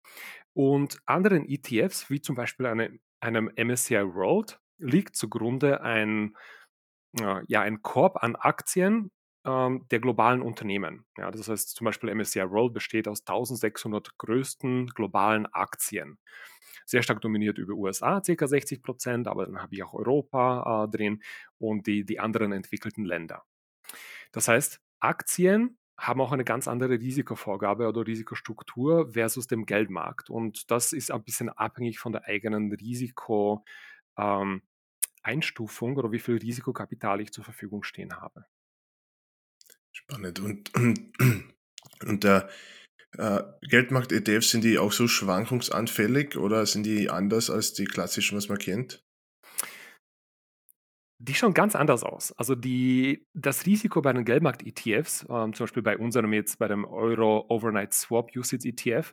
Und 0.54 1.00
anderen 1.06 1.44
ETFs, 1.44 2.08
wie 2.08 2.20
zum 2.20 2.36
Beispiel 2.36 2.66
eine, 2.66 3.00
einem 3.20 3.50
MSCI 3.56 4.14
World, 4.14 4.60
liegt 4.78 5.16
zugrunde 5.16 5.80
ein, 5.80 6.36
äh, 7.18 7.42
ja, 7.48 7.62
ein 7.62 7.82
Korb 7.82 8.22
an 8.22 8.36
Aktien, 8.36 9.10
ähm, 9.44 9.86
der 9.90 10.00
globalen 10.00 10.42
Unternehmen. 10.42 11.04
Ja, 11.16 11.30
das 11.30 11.48
heißt 11.48 11.70
zum 11.70 11.84
Beispiel 11.84 12.14
MSCI 12.14 12.50
World 12.50 12.74
besteht 12.74 13.08
aus 13.08 13.20
1600 13.20 14.18
größten 14.18 14.88
globalen 14.88 15.46
Aktien. 15.46 16.18
Sehr 16.86 17.02
stark 17.02 17.20
dominiert 17.20 17.58
über 17.58 17.74
USA, 17.74 18.20
ca. 18.20 18.46
60 18.46 18.82
Prozent, 18.82 19.28
aber 19.28 19.46
dann 19.46 19.62
habe 19.62 19.74
ich 19.74 19.82
auch 19.82 19.94
Europa 19.94 20.84
äh, 20.84 20.96
drin 20.96 21.22
und 21.58 21.86
die, 21.86 22.04
die 22.04 22.20
anderen 22.20 22.52
entwickelten 22.52 23.04
Länder. 23.04 23.44
Das 24.32 24.48
heißt, 24.48 24.80
Aktien 25.00 25.78
haben 25.96 26.20
auch 26.20 26.32
eine 26.32 26.44
ganz 26.44 26.66
andere 26.66 26.98
Risikovorgabe 26.98 27.86
oder 27.86 28.06
Risikostruktur 28.06 29.12
versus 29.12 29.46
dem 29.46 29.66
Geldmarkt. 29.66 30.30
Und 30.30 30.70
das 30.70 30.92
ist 30.92 31.10
ein 31.10 31.22
bisschen 31.22 31.50
abhängig 31.50 31.98
von 31.98 32.12
der 32.12 32.24
eigenen 32.24 32.72
Risiko. 32.72 33.64
Ähm, 34.16 34.62
oder 35.22 36.12
wie 36.12 36.18
viel 36.18 36.38
Risikokapital 36.38 37.20
ich 37.20 37.32
zur 37.32 37.44
Verfügung 37.44 37.82
stehen 37.82 38.16
habe. 38.16 38.46
Spannend. 39.92 40.40
Und, 40.40 40.72
und 42.06 42.24
der 42.24 42.48
äh, 43.18 43.42
Geldmarkt-ETFs, 43.62 44.50
sind 44.50 44.64
die 44.64 44.78
auch 44.78 44.92
so 44.92 45.08
schwankungsanfällig 45.08 46.36
oder 46.36 46.64
sind 46.66 46.84
die 46.84 47.10
anders 47.10 47.50
als 47.50 47.72
die 47.72 47.84
klassischen, 47.84 48.36
was 48.36 48.48
man 48.48 48.58
kennt? 48.58 49.04
Die 51.22 51.34
schauen 51.34 51.52
ganz 51.52 51.76
anders 51.76 52.02
aus. 52.02 52.32
Also 52.32 52.54
die, 52.54 53.26
das 53.34 53.66
Risiko 53.66 54.00
bei 54.00 54.12
den 54.12 54.24
Geldmarkt-ETFs, 54.24 55.26
ähm, 55.28 55.52
zum 55.52 55.64
Beispiel 55.64 55.82
bei 55.82 55.98
unserem 55.98 56.32
jetzt 56.32 56.58
bei 56.58 56.66
dem 56.66 56.86
Euro 56.86 57.44
Overnight 57.50 57.92
Swap 57.92 58.34
Usage 58.34 58.68
ETF, 58.68 59.12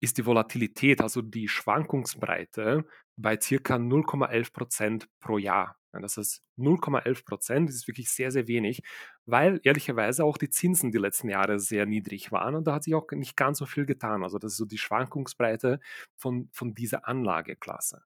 ist 0.00 0.18
die 0.18 0.26
Volatilität, 0.26 1.00
also 1.00 1.22
die 1.22 1.48
Schwankungsbreite 1.48 2.84
bei 3.16 3.40
circa 3.40 3.76
0,11% 3.76 5.06
pro 5.20 5.38
Jahr. 5.38 5.76
Das 6.00 6.16
ist 6.16 6.42
0,11 6.58 7.24
Prozent, 7.24 7.68
das 7.68 7.76
ist 7.76 7.88
wirklich 7.88 8.10
sehr, 8.10 8.30
sehr 8.30 8.48
wenig, 8.48 8.82
weil 9.26 9.60
ehrlicherweise 9.62 10.24
auch 10.24 10.38
die 10.38 10.48
Zinsen 10.48 10.90
die 10.90 10.98
letzten 10.98 11.28
Jahre 11.28 11.58
sehr 11.58 11.84
niedrig 11.86 12.32
waren 12.32 12.54
und 12.54 12.66
da 12.66 12.74
hat 12.74 12.84
sich 12.84 12.94
auch 12.94 13.10
nicht 13.10 13.36
ganz 13.36 13.58
so 13.58 13.66
viel 13.66 13.84
getan. 13.84 14.22
Also 14.22 14.38
das 14.38 14.52
ist 14.52 14.58
so 14.58 14.64
die 14.64 14.78
Schwankungsbreite 14.78 15.80
von, 16.16 16.48
von 16.52 16.74
dieser 16.74 17.06
Anlageklasse. 17.06 18.02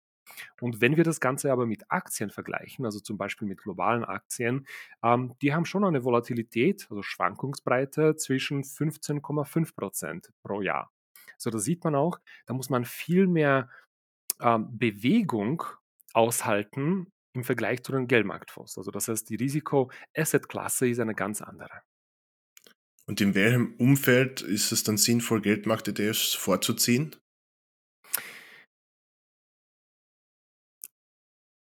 Und 0.61 0.81
wenn 0.81 0.97
wir 0.97 1.05
das 1.05 1.21
Ganze 1.21 1.53
aber 1.53 1.67
mit 1.67 1.91
Aktien 1.91 2.31
vergleichen, 2.31 2.85
also 2.85 3.01
zum 3.01 3.17
Beispiel 3.17 3.47
mit 3.47 3.63
globalen 3.63 4.05
Aktien, 4.05 4.67
ähm, 5.03 5.35
die 5.41 5.55
haben 5.55 5.65
schon 5.65 5.85
eine 5.85 6.05
Volatilität, 6.05 6.87
also 6.91 7.03
Schwankungsbreite 7.03 8.17
zwischen 8.17 8.65
15,5 8.65 9.75
Prozent 9.77 10.33
pro 10.43 10.61
Jahr. 10.63 10.93
So, 11.39 11.51
da 11.51 11.59
sieht 11.59 11.85
man 11.85 11.95
auch, 11.95 12.19
da 12.47 12.55
muss 12.55 12.71
man 12.71 12.85
viel 12.85 13.27
mehr 13.27 13.69
ähm, 14.41 14.77
Bewegung 14.77 15.63
aushalten 16.13 17.13
im 17.37 17.45
Vergleich 17.45 17.83
zu 17.83 17.93
den 17.93 18.09
Geldmarktfonds. 18.09 18.77
Also 18.79 18.91
das 18.91 19.09
heißt, 19.09 19.29
die 19.31 19.37
Risiko-Asset-Klasse 19.37 20.89
ist 20.89 21.01
eine 21.01 21.15
ganz 21.15 21.43
andere. 21.43 21.83
Und 23.07 23.21
in 23.21 23.35
welchem 23.35 23.75
Umfeld 23.79 24.43
ist 24.43 24.73
es 24.73 24.83
dann 24.83 24.97
sinnvoll, 24.97 25.41
Geldmarkt-ETFs 25.41 26.35
vorzuziehen? 26.35 27.15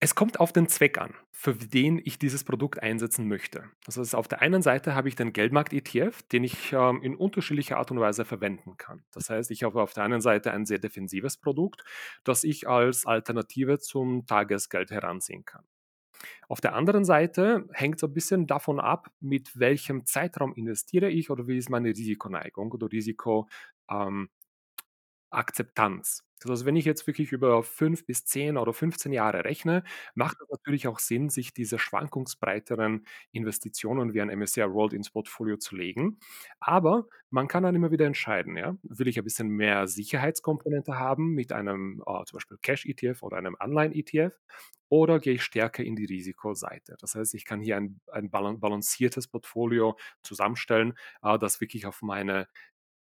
Es 0.06 0.14
kommt 0.14 0.38
auf 0.38 0.52
den 0.52 0.68
Zweck 0.68 0.98
an, 0.98 1.14
für 1.32 1.52
den 1.52 2.00
ich 2.04 2.16
dieses 2.16 2.44
Produkt 2.44 2.80
einsetzen 2.80 3.26
möchte. 3.26 3.64
Das 3.86 4.14
auf 4.14 4.28
der 4.28 4.40
einen 4.40 4.62
Seite 4.62 4.94
habe 4.94 5.08
ich 5.08 5.16
den 5.16 5.32
Geldmarkt-ETF, 5.32 6.22
den 6.30 6.44
ich 6.44 6.72
ähm, 6.72 7.02
in 7.02 7.16
unterschiedlicher 7.16 7.78
Art 7.78 7.90
und 7.90 7.98
Weise 7.98 8.25
verwenden 8.25 8.76
kann. 8.76 9.02
Das 9.10 9.30
heißt, 9.30 9.50
ich 9.50 9.64
habe 9.64 9.82
auf 9.82 9.94
der 9.94 10.04
einen 10.04 10.20
Seite 10.20 10.52
ein 10.52 10.64
sehr 10.64 10.78
defensives 10.78 11.38
Produkt, 11.38 11.82
das 12.22 12.44
ich 12.44 12.68
als 12.68 13.04
Alternative 13.04 13.80
zum 13.80 14.26
Tagesgeld 14.26 14.92
heranziehen 14.92 15.44
kann. 15.44 15.64
Auf 16.46 16.60
der 16.60 16.76
anderen 16.76 17.04
Seite 17.04 17.68
hängt 17.72 17.96
es 17.96 18.04
ein 18.04 18.12
bisschen 18.14 18.46
davon 18.46 18.78
ab, 18.78 19.10
mit 19.18 19.58
welchem 19.58 20.06
Zeitraum 20.06 20.54
investiere 20.54 21.10
ich 21.10 21.30
oder 21.30 21.48
wie 21.48 21.58
ist 21.58 21.68
meine 21.68 21.88
Risikoneigung 21.88 22.70
oder 22.70 22.92
Risiko, 22.92 23.48
ähm, 23.90 24.28
Akzeptanz. 25.30 26.25
Also 26.44 26.66
wenn 26.66 26.76
ich 26.76 26.84
jetzt 26.84 27.06
wirklich 27.06 27.32
über 27.32 27.62
5 27.62 28.04
bis 28.06 28.24
10 28.26 28.56
oder 28.58 28.72
15 28.72 29.12
Jahre 29.12 29.44
rechne, 29.44 29.82
macht 30.14 30.36
es 30.42 30.48
natürlich 30.50 30.86
auch 30.88 30.98
Sinn, 30.98 31.30
sich 31.30 31.54
diese 31.54 31.78
schwankungsbreiteren 31.78 33.06
Investitionen 33.32 34.12
wie 34.14 34.20
ein 34.20 34.28
MSCI 34.38 34.62
World 34.72 34.92
ins 34.92 35.10
Portfolio 35.10 35.56
zu 35.56 35.76
legen. 35.76 36.18
Aber 36.60 37.06
man 37.30 37.48
kann 37.48 37.62
dann 37.62 37.74
immer 37.74 37.90
wieder 37.90 38.06
entscheiden, 38.06 38.56
ja, 38.56 38.76
will 38.82 39.08
ich 39.08 39.18
ein 39.18 39.24
bisschen 39.24 39.48
mehr 39.48 39.86
Sicherheitskomponente 39.88 40.98
haben 40.98 41.34
mit 41.34 41.52
einem 41.52 42.02
äh, 42.06 42.24
zum 42.24 42.36
Beispiel 42.36 42.58
Cash-ETF 42.62 43.22
oder 43.22 43.38
einem 43.38 43.56
Anleihen-ETF 43.58 44.32
oder 44.88 45.18
gehe 45.18 45.34
ich 45.34 45.42
stärker 45.42 45.82
in 45.84 45.96
die 45.96 46.04
Risikoseite. 46.04 46.96
Das 47.00 47.14
heißt, 47.14 47.34
ich 47.34 47.44
kann 47.44 47.60
hier 47.60 47.76
ein, 47.76 48.00
ein 48.12 48.30
balanciertes 48.30 49.26
Portfolio 49.28 49.96
zusammenstellen, 50.22 50.94
äh, 51.22 51.38
das 51.38 51.60
wirklich 51.60 51.86
auf 51.86 52.02
meine 52.02 52.46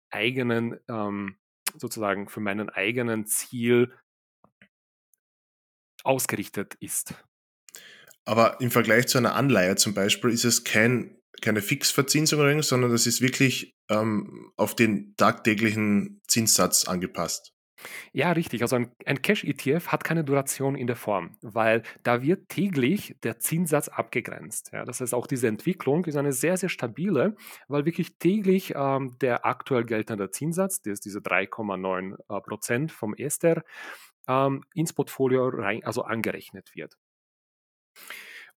eigenen 0.10 0.80
ähm, 0.90 1.38
sozusagen 1.78 2.28
für 2.28 2.40
meinen 2.40 2.70
eigenen 2.70 3.26
Ziel 3.26 3.94
ausgerichtet 6.04 6.76
ist. 6.80 7.16
Aber 8.26 8.60
im 8.62 8.72
Vergleich 8.72 9.08
zu 9.08 9.18
einer 9.18 9.36
Anleihe 9.36 9.76
zum 9.76 9.94
Beispiel 9.94 10.32
ist 10.32 10.46
es 10.46 10.64
kein, 10.64 11.20
keine 11.42 11.62
Fixverzinsung, 11.62 12.62
sondern 12.62 12.92
das 12.92 13.08
ist 13.08 13.22
wirklich 13.22 13.76
ähm, 13.90 14.52
auf 14.58 14.76
den 14.76 15.16
tagtäglichen 15.16 16.22
Zinssatz 16.28 16.86
angepasst. 16.86 17.55
Ja, 18.14 18.32
richtig. 18.32 18.62
Also 18.62 18.78
ein, 18.78 18.92
ein 19.06 19.22
Cash-ETF 19.22 19.88
hat 19.88 20.04
keine 20.04 20.24
Duration 20.24 20.76
in 20.76 20.88
der 20.88 20.96
Form, 20.96 21.38
weil 21.42 21.84
da 22.04 22.22
wird 22.22 22.50
täglich 22.50 23.16
der 23.24 23.40
Zinssatz 23.40 23.90
abgegrenzt. 23.90 24.72
Ja, 24.74 24.86
das 24.86 25.02
heißt, 25.02 25.14
auch 25.14 25.28
diese 25.28 25.48
Entwicklung 25.48 26.06
ist 26.06 26.16
eine 26.16 26.34
sehr, 26.34 26.58
sehr 26.58 26.70
stabile, 26.70 27.36
weil 27.68 27.86
wirklich 27.86 28.18
täglich 28.18 28.74
ähm, 28.76 29.18
der 29.22 29.46
aktuell 29.46 29.86
geltende 29.86 30.32
Zinssatz, 30.32 30.82
der 30.82 30.94
ist 30.94 31.06
diese 31.06 31.20
3,9 31.20 32.14
äh, 32.14 32.42
Prozent 32.42 32.92
vom 32.92 33.14
Ester, 33.14 33.64
ähm, 34.28 34.64
ins 34.74 34.94
Portfolio 34.94 35.48
rein, 35.50 35.84
also 35.84 36.04
angerechnet 36.04 36.76
wird. 36.76 36.98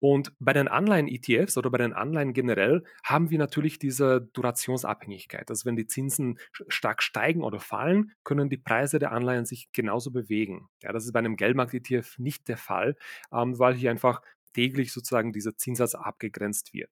Und 0.00 0.33
bei 0.38 0.53
den 0.53 0.69
Anleihen-ETFs 0.69 1.57
oder 1.57 1.71
bei 1.71 1.79
den 1.79 1.93
Anleihen 1.93 2.33
generell 2.33 2.85
haben 3.03 3.31
wir 3.31 3.38
natürlich 3.38 3.79
diese 3.79 4.29
Durationsabhängigkeit. 4.33 5.49
Also 5.50 5.65
wenn 5.65 5.76
die 5.76 5.87
Zinsen 5.87 6.38
stark 6.69 7.03
steigen 7.03 7.43
oder 7.43 7.61
fallen, 7.61 8.12
können 8.25 8.50
die 8.50 8.59
Preise 8.59 8.99
der 8.99 9.12
Anleihen 9.12 9.47
sich 9.47 9.71
genauso 9.73 10.11
bewegen. 10.11 10.69
Ja, 10.83 10.93
das 10.93 11.05
ist 11.05 11.12
bei 11.12 11.19
einem 11.19 11.37
Geldmarkt-ETF 11.37 12.19
nicht 12.19 12.49
der 12.49 12.59
Fall, 12.59 12.97
ähm, 13.33 13.59
weil 13.59 13.75
hier 13.75 13.91
einfach 13.91 14.21
täglich 14.53 14.93
sozusagen 14.93 15.33
dieser 15.33 15.57
Zinssatz 15.57 15.95
abgegrenzt 15.95 16.73
wird. 16.75 16.91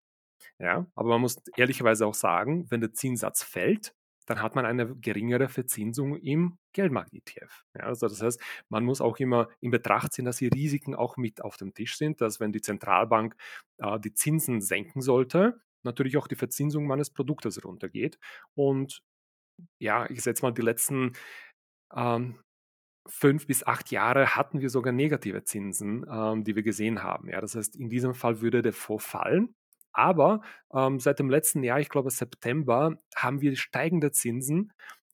Ja, 0.58 0.87
aber 0.94 1.11
man 1.11 1.20
muss 1.23 1.42
ehrlicherweise 1.56 2.06
auch 2.06 2.14
sagen, 2.14 2.70
wenn 2.70 2.80
der 2.80 2.92
Zinssatz 2.92 3.42
fällt, 3.42 3.94
dann 4.26 4.42
hat 4.42 4.54
man 4.54 4.66
eine 4.66 4.96
geringere 4.96 5.49
Verzinsung 5.49 6.16
im 6.16 6.58
Geldmarkt-ETF. 6.75 7.64
Ja, 7.75 7.85
also 7.85 8.09
das 8.09 8.21
heißt, 8.21 8.40
man 8.69 8.85
muss 8.85 9.00
auch 9.00 9.19
immer 9.19 9.49
in 9.61 9.71
Betracht 9.71 10.12
ziehen, 10.12 10.26
dass 10.26 10.37
die 10.37 10.49
Risiken 10.49 10.95
auch 10.95 11.16
mit 11.16 11.43
auf 11.43 11.57
dem 11.57 11.73
Tisch 11.73 11.97
sind, 11.97 12.21
dass 12.21 12.40
wenn 12.40 12.52
die 12.52 12.61
Zentralbank 12.61 13.37
äh, 13.78 13.99
die 13.99 14.12
Zinsen 14.12 14.61
senken 14.61 15.00
sollte, 15.00 15.61
natürlich 15.83 16.16
auch 16.16 16.28
die 16.28 16.37
Verzinsung 16.37 16.87
meines 16.87 17.11
Produktes 17.11 17.64
runtergeht. 17.64 18.19
Und 18.54 19.02
ja, 19.81 20.09
ich 20.11 20.23
setze 20.23 20.43
mal 20.43 20.52
die 20.52 20.62
letzten 20.62 21.12
ähm, 21.95 22.40
fünf 23.09 23.47
bis 23.47 23.66
acht 23.66 23.90
Jahre 23.90 24.37
hatten 24.37 24.61
wir 24.61 24.71
sogar 24.71 24.93
negative 24.93 25.45
Zinsen, 25.45 26.07
ähm, 26.11 26.45
die 26.45 26.57
wir 26.57 26.62
gesehen 26.62 27.02
haben. 27.02 27.28
Ja, 27.28 27.40
das 27.40 27.54
heißt, 27.54 27.76
in 27.76 27.90
diesem 27.90 28.14
Fall 28.14 28.40
würde 28.40 28.62
der 28.62 28.73
Fonds 28.73 29.04
fallen. 29.04 29.54
Aber 29.93 30.40
ähm, 30.73 30.99
seit 30.99 31.19
dem 31.21 31.31
letzten 31.31 31.62
Jahr, 31.62 31.81
ich 31.81 31.88
glaube 31.88 32.11
September, 32.11 32.99
haben 33.14 33.40
wir 33.40 33.57
steigende 33.57 34.11
Zinsen, 34.11 34.73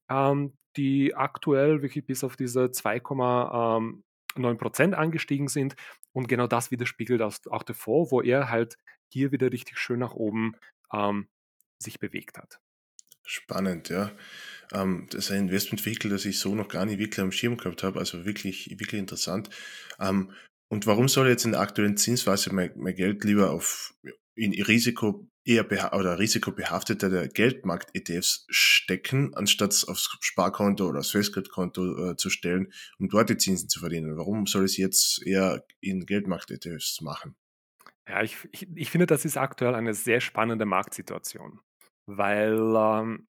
ähm, 0.08 0.54
die 0.80 1.14
aktuell 1.14 1.82
wirklich 1.82 2.06
bis 2.06 2.24
auf 2.24 2.36
diese 2.36 2.64
2,9 2.64 4.02
ähm, 4.36 4.56
Prozent 4.56 4.94
angestiegen 4.94 5.48
sind. 5.48 5.76
Und 6.12 6.26
genau 6.26 6.46
das 6.46 6.70
widerspiegelt 6.70 7.20
auch 7.20 7.62
der 7.62 7.74
Fonds, 7.74 8.10
wo 8.10 8.22
er 8.22 8.48
halt 8.48 8.76
hier 9.12 9.30
wieder 9.30 9.52
richtig 9.52 9.78
schön 9.78 9.98
nach 9.98 10.14
oben 10.14 10.56
ähm, 10.90 11.28
sich 11.78 11.98
bewegt 11.98 12.38
hat. 12.38 12.60
Spannend, 13.26 13.90
ja. 13.90 14.10
Ähm, 14.72 15.06
das 15.10 15.26
ist 15.26 15.32
ein 15.32 15.48
Investmentvehikel, 15.48 16.10
das 16.10 16.24
ich 16.24 16.38
so 16.38 16.54
noch 16.54 16.68
gar 16.68 16.86
nicht 16.86 16.98
wirklich 16.98 17.20
am 17.20 17.30
Schirm 17.30 17.58
gehabt 17.58 17.82
habe. 17.82 17.98
Also 17.98 18.24
wirklich, 18.24 18.70
wirklich 18.70 18.98
interessant. 18.98 19.50
Ähm, 20.00 20.32
und 20.72 20.86
warum 20.86 21.08
soll 21.08 21.28
jetzt 21.28 21.44
in 21.44 21.52
der 21.52 21.60
aktuellen 21.60 21.98
Zinsphase 21.98 22.54
mein, 22.54 22.72
mein 22.76 22.94
Geld 22.94 23.22
lieber 23.24 23.50
auf 23.50 23.94
in 24.34 24.52
Risiko 24.62 25.28
eher 25.50 25.92
oder 25.94 26.18
risikobehaftete 26.18 27.28
Geldmarkt-ETFs 27.28 28.46
stecken, 28.48 29.34
anstatt 29.34 29.84
aufs 29.88 30.16
Sparkonto 30.20 30.86
oder 30.86 31.00
aufs 31.00 31.10
Festgeldkonto 31.10 32.10
äh, 32.10 32.16
zu 32.16 32.30
stellen, 32.30 32.72
um 32.98 33.08
dort 33.08 33.30
die 33.30 33.36
Zinsen 33.36 33.68
zu 33.68 33.80
verdienen? 33.80 34.16
Warum 34.16 34.46
soll 34.46 34.64
es 34.64 34.76
jetzt 34.76 35.26
eher 35.26 35.64
in 35.80 36.06
Geldmarkt-ETFs 36.06 37.00
machen? 37.00 37.34
Ja, 38.08 38.22
ich, 38.22 38.36
ich, 38.52 38.68
ich, 38.74 38.90
finde, 38.90 39.06
das 39.06 39.24
ist 39.24 39.36
aktuell 39.36 39.74
eine 39.74 39.94
sehr 39.94 40.20
spannende 40.20 40.66
Marktsituation, 40.66 41.60
weil 42.06 42.58
ähm, 42.76 43.28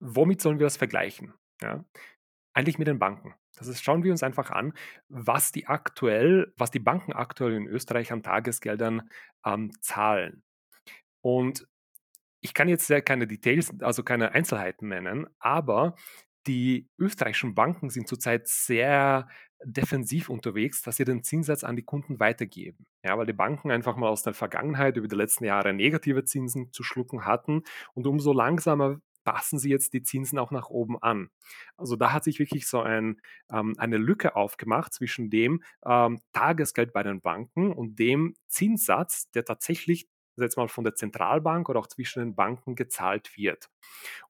womit 0.00 0.40
sollen 0.40 0.58
wir 0.58 0.66
das 0.66 0.76
vergleichen? 0.76 1.34
Ja? 1.60 1.84
Eigentlich 2.54 2.78
mit 2.78 2.88
den 2.88 2.98
Banken. 2.98 3.34
Das 3.56 3.68
ist, 3.68 3.82
schauen 3.82 4.04
wir 4.04 4.12
uns 4.12 4.22
einfach 4.22 4.50
an, 4.50 4.74
was 5.08 5.50
die 5.50 5.66
aktuell, 5.66 6.52
was 6.56 6.70
die 6.70 6.78
Banken 6.78 7.12
aktuell 7.12 7.54
in 7.54 7.66
Österreich 7.66 8.12
an 8.12 8.22
Tagesgeldern 8.22 9.08
ähm, 9.44 9.72
zahlen. 9.80 10.42
Und 11.26 11.66
ich 12.40 12.54
kann 12.54 12.68
jetzt 12.68 12.88
ja 12.88 13.00
keine 13.00 13.26
Details, 13.26 13.74
also 13.80 14.04
keine 14.04 14.30
Einzelheiten 14.30 14.86
nennen, 14.86 15.26
aber 15.40 15.96
die 16.46 16.88
österreichischen 16.98 17.56
Banken 17.56 17.90
sind 17.90 18.06
zurzeit 18.06 18.46
sehr 18.46 19.26
defensiv 19.64 20.28
unterwegs, 20.28 20.82
dass 20.82 20.98
sie 20.98 21.04
den 21.04 21.24
Zinssatz 21.24 21.64
an 21.64 21.74
die 21.74 21.82
Kunden 21.82 22.20
weitergeben. 22.20 22.86
Ja, 23.04 23.18
weil 23.18 23.26
die 23.26 23.32
Banken 23.32 23.72
einfach 23.72 23.96
mal 23.96 24.08
aus 24.08 24.22
der 24.22 24.34
Vergangenheit 24.34 24.96
über 24.96 25.08
die 25.08 25.16
letzten 25.16 25.44
Jahre 25.46 25.74
negative 25.74 26.24
Zinsen 26.24 26.72
zu 26.72 26.84
schlucken 26.84 27.24
hatten 27.24 27.64
und 27.94 28.06
umso 28.06 28.32
langsamer 28.32 29.00
passen 29.24 29.58
sie 29.58 29.70
jetzt 29.70 29.94
die 29.94 30.04
Zinsen 30.04 30.38
auch 30.38 30.52
nach 30.52 30.68
oben 30.68 31.02
an. 31.02 31.30
Also 31.76 31.96
da 31.96 32.12
hat 32.12 32.22
sich 32.22 32.38
wirklich 32.38 32.68
so 32.68 32.82
ein, 32.82 33.20
ähm, 33.50 33.74
eine 33.78 33.96
Lücke 33.96 34.36
aufgemacht 34.36 34.94
zwischen 34.94 35.28
dem 35.30 35.64
ähm, 35.84 36.20
Tagesgeld 36.32 36.92
bei 36.92 37.02
den 37.02 37.20
Banken 37.20 37.72
und 37.72 37.98
dem 37.98 38.36
Zinssatz, 38.46 39.28
der 39.32 39.44
tatsächlich 39.44 40.06
jetzt 40.44 40.56
mal 40.56 40.68
von 40.68 40.84
der 40.84 40.94
Zentralbank 40.94 41.68
oder 41.68 41.80
auch 41.80 41.86
zwischen 41.86 42.20
den 42.20 42.34
Banken 42.34 42.74
gezahlt 42.74 43.36
wird. 43.36 43.68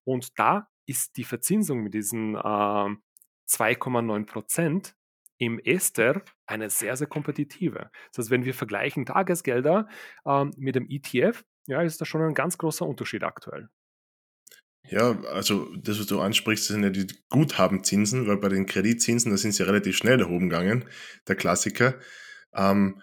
Und 0.04 0.38
da 0.38 0.68
ist 0.86 1.16
die 1.16 1.24
Verzinsung 1.24 1.80
mit 1.80 1.94
diesen 1.94 2.34
äh, 2.34 2.38
2,9 2.38 4.26
Prozent 4.26 4.96
im 5.38 5.58
Ester 5.58 6.22
eine 6.46 6.70
sehr, 6.70 6.96
sehr 6.96 7.06
kompetitive. 7.06 7.90
Das 8.10 8.24
heißt, 8.24 8.30
wenn 8.30 8.44
wir 8.44 8.54
vergleichen 8.54 9.04
Tagesgelder 9.04 9.88
ähm, 10.24 10.52
mit 10.56 10.74
dem 10.74 10.86
ETF, 10.88 11.44
ja, 11.66 11.82
ist 11.82 12.00
das 12.00 12.08
schon 12.08 12.22
ein 12.22 12.34
ganz 12.34 12.58
großer 12.58 12.86
Unterschied 12.86 13.22
aktuell. 13.22 13.68
Ja, 14.88 15.20
also 15.32 15.74
das, 15.76 15.98
was 15.98 16.06
du 16.06 16.20
ansprichst, 16.20 16.66
sind 16.66 16.84
ja 16.84 16.90
die 16.90 17.08
Guthabenzinsen, 17.28 18.28
weil 18.28 18.36
bei 18.36 18.48
den 18.48 18.66
Kreditzinsen, 18.66 19.32
da 19.32 19.36
sind 19.36 19.52
sie 19.52 19.64
relativ 19.64 19.96
schnell 19.96 20.16
nach 20.16 20.28
oben 20.28 20.48
gegangen, 20.48 20.84
der 21.26 21.34
Klassiker. 21.34 21.98
Ähm, 22.54 23.02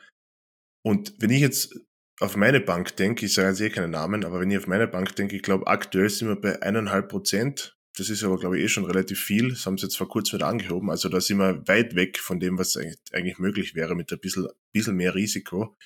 und 0.82 1.14
wenn 1.20 1.30
ich 1.30 1.42
jetzt 1.42 1.78
auf 2.20 2.36
meine 2.36 2.60
Bank 2.60 2.96
denke, 2.96 3.26
ich 3.26 3.34
sage 3.34 3.50
jetzt 3.50 3.62
eh 3.62 3.70
keine 3.70 3.88
Namen, 3.88 4.24
aber 4.24 4.40
wenn 4.40 4.52
ich 4.52 4.58
auf 4.58 4.68
meine 4.68 4.88
Bank 4.88 5.16
denke, 5.16 5.36
ich 5.36 5.42
glaube, 5.42 5.68
aktuell 5.68 6.10
sind 6.10 6.28
wir 6.28 6.36
bei 6.36 6.62
eineinhalb 6.62 7.10
Prozent. 7.10 7.78
Das 7.96 8.10
ist 8.10 8.24
aber, 8.24 8.40
glaube 8.40 8.58
ich, 8.58 8.64
eh 8.64 8.68
schon 8.70 8.86
relativ 8.86 9.20
viel. 9.20 9.50
Das 9.50 9.66
haben 9.66 9.78
sie 9.78 9.86
jetzt 9.86 9.98
vor 9.98 10.10
kurzem 10.10 10.40
wieder 10.40 10.48
angehoben. 10.48 10.90
Also 10.90 11.10
da 11.10 11.22
sind 11.22 11.38
wir 11.38 11.68
weit 11.68 11.96
weg 11.96 12.18
von 12.20 12.40
dem, 12.40 12.58
was 12.58 12.76
eigentlich 12.76 13.38
möglich 13.38 13.76
wäre 13.76 13.96
mit 13.96 14.12
ein 14.12 14.20
bisschen, 14.20 14.48
bisschen 14.72 14.96
mehr 14.96 15.14
Risiko. 15.14 15.78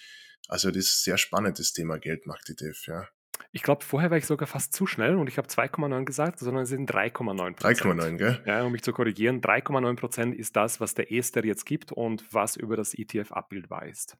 Also 0.47 0.69
das 0.69 0.85
ist 0.85 1.03
sehr 1.03 1.17
spannend, 1.17 1.59
das 1.59 1.73
Thema 1.73 1.97
Geldmarkt-ETF, 1.97 2.87
ja. 2.87 3.07
Ich 3.51 3.63
glaube, 3.63 3.83
vorher 3.83 4.09
war 4.09 4.17
ich 4.17 4.25
sogar 4.25 4.47
fast 4.47 4.73
zu 4.73 4.87
schnell 4.87 5.15
und 5.15 5.27
ich 5.27 5.37
habe 5.37 5.47
2,9 5.47 6.05
gesagt, 6.05 6.39
sondern 6.39 6.63
es 6.63 6.69
sind 6.69 6.89
3,9% 6.89 7.57
3,9, 7.57 8.17
gell? 8.17 8.43
Ja, 8.45 8.63
um 8.63 8.71
mich 8.71 8.83
zu 8.83 8.93
korrigieren, 8.93 9.41
3,9% 9.41 10.33
ist 10.33 10.55
das, 10.55 10.79
was 10.79 10.93
der 10.93 11.11
Ester 11.11 11.45
jetzt 11.45 11.65
gibt 11.65 11.91
und 11.91 12.23
was 12.33 12.55
über 12.55 12.75
das 12.75 12.93
ETF 12.93 13.31
abbildbar 13.31 13.85
ist. 13.87 14.17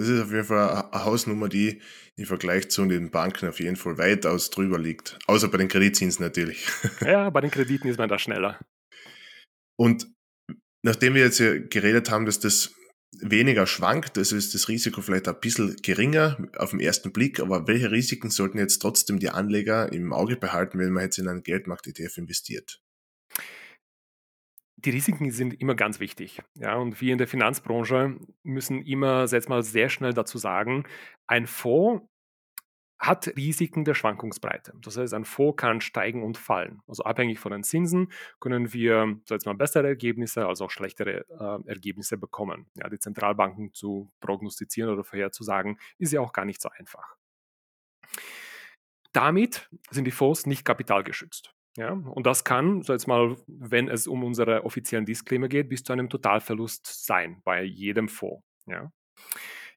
Das 0.00 0.08
ist 0.08 0.22
auf 0.22 0.30
jeden 0.30 0.44
Fall 0.44 0.88
eine 0.90 1.04
Hausnummer, 1.04 1.50
die 1.50 1.82
im 2.16 2.24
Vergleich 2.24 2.70
zu 2.70 2.86
den 2.86 3.10
Banken 3.10 3.46
auf 3.50 3.60
jeden 3.60 3.76
Fall 3.76 3.98
weitaus 3.98 4.48
drüber 4.48 4.78
liegt. 4.78 5.18
Außer 5.26 5.48
bei 5.48 5.58
den 5.58 5.68
Kreditzinsen 5.68 6.24
natürlich. 6.24 6.66
Ja, 7.02 7.28
bei 7.28 7.42
den 7.42 7.50
Krediten 7.50 7.86
ist 7.86 7.98
man 7.98 8.08
da 8.08 8.18
schneller. 8.18 8.58
Und 9.78 10.06
nachdem 10.82 11.12
wir 11.12 11.22
jetzt 11.22 11.38
geredet 11.38 12.10
haben, 12.10 12.24
dass 12.24 12.40
das 12.40 12.72
weniger 13.20 13.66
schwankt, 13.66 14.16
also 14.16 14.36
ist 14.36 14.54
das 14.54 14.68
Risiko 14.68 15.02
vielleicht 15.02 15.28
ein 15.28 15.38
bisschen 15.38 15.76
geringer 15.82 16.48
auf 16.56 16.70
den 16.70 16.80
ersten 16.80 17.12
Blick, 17.12 17.38
aber 17.38 17.68
welche 17.68 17.90
Risiken 17.90 18.30
sollten 18.30 18.56
jetzt 18.56 18.78
trotzdem 18.78 19.18
die 19.18 19.28
Anleger 19.28 19.92
im 19.92 20.14
Auge 20.14 20.36
behalten, 20.36 20.78
wenn 20.78 20.92
man 20.92 21.04
jetzt 21.04 21.18
in 21.18 21.28
einen 21.28 21.42
Geldmarkt-ETF 21.42 22.16
investiert? 22.16 22.80
Die 24.84 24.90
Risiken 24.90 25.30
sind 25.30 25.60
immer 25.60 25.74
ganz 25.74 26.00
wichtig. 26.00 26.42
Ja, 26.54 26.76
und 26.76 27.00
wir 27.00 27.12
in 27.12 27.18
der 27.18 27.28
Finanzbranche 27.28 28.16
müssen 28.42 28.82
immer 28.82 29.26
jetzt 29.26 29.48
mal 29.48 29.62
sehr 29.62 29.88
schnell 29.88 30.12
dazu 30.12 30.38
sagen, 30.38 30.84
ein 31.26 31.46
Fonds 31.46 32.06
hat 32.98 33.28
Risiken 33.34 33.84
der 33.84 33.94
Schwankungsbreite. 33.94 34.74
Das 34.82 34.98
heißt, 34.98 35.14
ein 35.14 35.24
Fonds 35.24 35.56
kann 35.56 35.80
steigen 35.80 36.22
und 36.22 36.36
fallen. 36.36 36.82
Also 36.86 37.02
abhängig 37.04 37.38
von 37.38 37.50
den 37.50 37.62
Zinsen 37.62 38.12
können 38.40 38.74
wir 38.74 39.18
jetzt 39.26 39.46
mal 39.46 39.54
bessere 39.54 39.86
Ergebnisse 39.86 40.46
als 40.46 40.60
auch 40.60 40.70
schlechtere 40.70 41.24
äh, 41.30 41.68
Ergebnisse 41.68 42.18
bekommen. 42.18 42.66
Ja, 42.76 42.90
die 42.90 42.98
Zentralbanken 42.98 43.72
zu 43.72 44.12
prognostizieren 44.20 44.90
oder 44.92 45.02
vorherzusagen, 45.02 45.78
ist 45.98 46.12
ja 46.12 46.20
auch 46.20 46.34
gar 46.34 46.44
nicht 46.44 46.60
so 46.60 46.68
einfach. 46.68 47.16
Damit 49.12 49.70
sind 49.90 50.04
die 50.04 50.10
Fonds 50.10 50.44
nicht 50.46 50.64
kapitalgeschützt. 50.64 51.54
Ja, 51.76 51.92
und 51.92 52.26
das 52.26 52.44
kann, 52.44 52.82
so 52.82 52.92
jetzt 52.92 53.06
mal, 53.06 53.36
wenn 53.46 53.88
es 53.88 54.06
um 54.06 54.24
unsere 54.24 54.64
offiziellen 54.64 55.06
Disclaimer 55.06 55.48
geht, 55.48 55.68
bis 55.68 55.84
zu 55.84 55.92
einem 55.92 56.08
Totalverlust 56.08 57.06
sein 57.06 57.40
bei 57.44 57.62
jedem 57.62 58.08
Fonds. 58.08 58.44
Ja. 58.66 58.90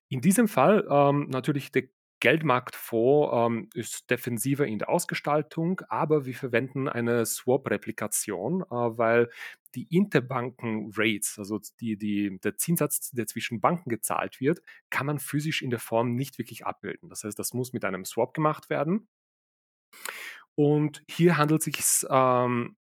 In 0.10 0.22
diesem 0.22 0.48
Fall 0.48 0.86
ähm, 0.90 1.28
natürlich 1.30 1.72
der 1.72 1.84
Geldmarktfonds 2.24 3.32
ähm, 3.34 3.70
ist 3.74 4.10
defensiver 4.10 4.66
in 4.66 4.80
der 4.80 4.88
Ausgestaltung, 4.88 5.82
aber 5.90 6.26
wir 6.26 6.34
verwenden 6.34 6.88
eine 6.88 7.26
Swap-Replikation, 7.26 8.62
äh, 8.62 8.66
weil 8.70 9.30
die 9.76 9.94
Interbanken-Rates, 9.94 11.38
also 11.38 11.60
die, 11.82 11.98
die, 11.98 12.40
der 12.40 12.56
Zinssatz, 12.56 13.12
der 13.12 13.28
zwischen 13.28 13.60
Banken 13.60 13.90
gezahlt 13.90 14.40
wird, 14.40 14.62
kann 14.90 15.06
man 15.06 15.20
physisch 15.20 15.62
in 15.62 15.70
der 15.70 15.80
Form 15.80 16.16
nicht 16.16 16.38
wirklich 16.38 16.66
abbilden. 16.66 17.10
Das 17.10 17.26
heißt, 17.26 17.38
das 17.38 17.54
muss 17.54 17.74
mit 17.74 17.84
einem 17.84 18.06
Swap 18.06 18.34
gemacht 18.34 18.70
werden. 18.70 19.10
Und 20.55 21.03
hier 21.10 21.38
handelt 21.38 21.60
es 21.60 21.65
sich 21.65 22.07
ähm, 22.10 22.75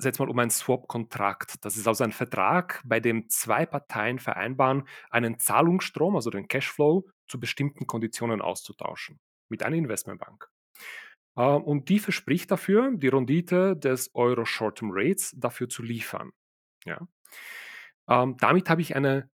jetzt 0.00 0.18
mal 0.18 0.28
um 0.28 0.38
einen 0.38 0.50
Swap-Kontrakt. 0.50 1.64
Das 1.64 1.76
ist 1.76 1.86
also 1.86 2.04
ein 2.04 2.12
Vertrag, 2.12 2.82
bei 2.84 3.00
dem 3.00 3.28
zwei 3.28 3.66
Parteien 3.66 4.18
vereinbaren, 4.18 4.84
einen 5.10 5.38
Zahlungsstrom, 5.38 6.16
also 6.16 6.30
den 6.30 6.48
Cashflow, 6.48 7.08
zu 7.26 7.40
bestimmten 7.40 7.86
Konditionen 7.86 8.40
auszutauschen 8.40 9.18
mit 9.48 9.62
einer 9.62 9.76
Investmentbank. 9.76 10.48
Ähm, 11.36 11.62
und 11.62 11.88
die 11.88 11.98
verspricht 11.98 12.50
dafür, 12.50 12.90
die 12.94 13.08
Rendite 13.08 13.76
des 13.76 14.14
Euro 14.14 14.44
Short-Term 14.44 14.90
Rates 14.92 15.34
dafür 15.36 15.68
zu 15.68 15.82
liefern. 15.82 16.32
Ja. 16.84 17.06
Ähm, 18.08 18.36
damit 18.38 18.68
habe 18.68 18.80
ich 18.80 18.96
eine 18.96 19.30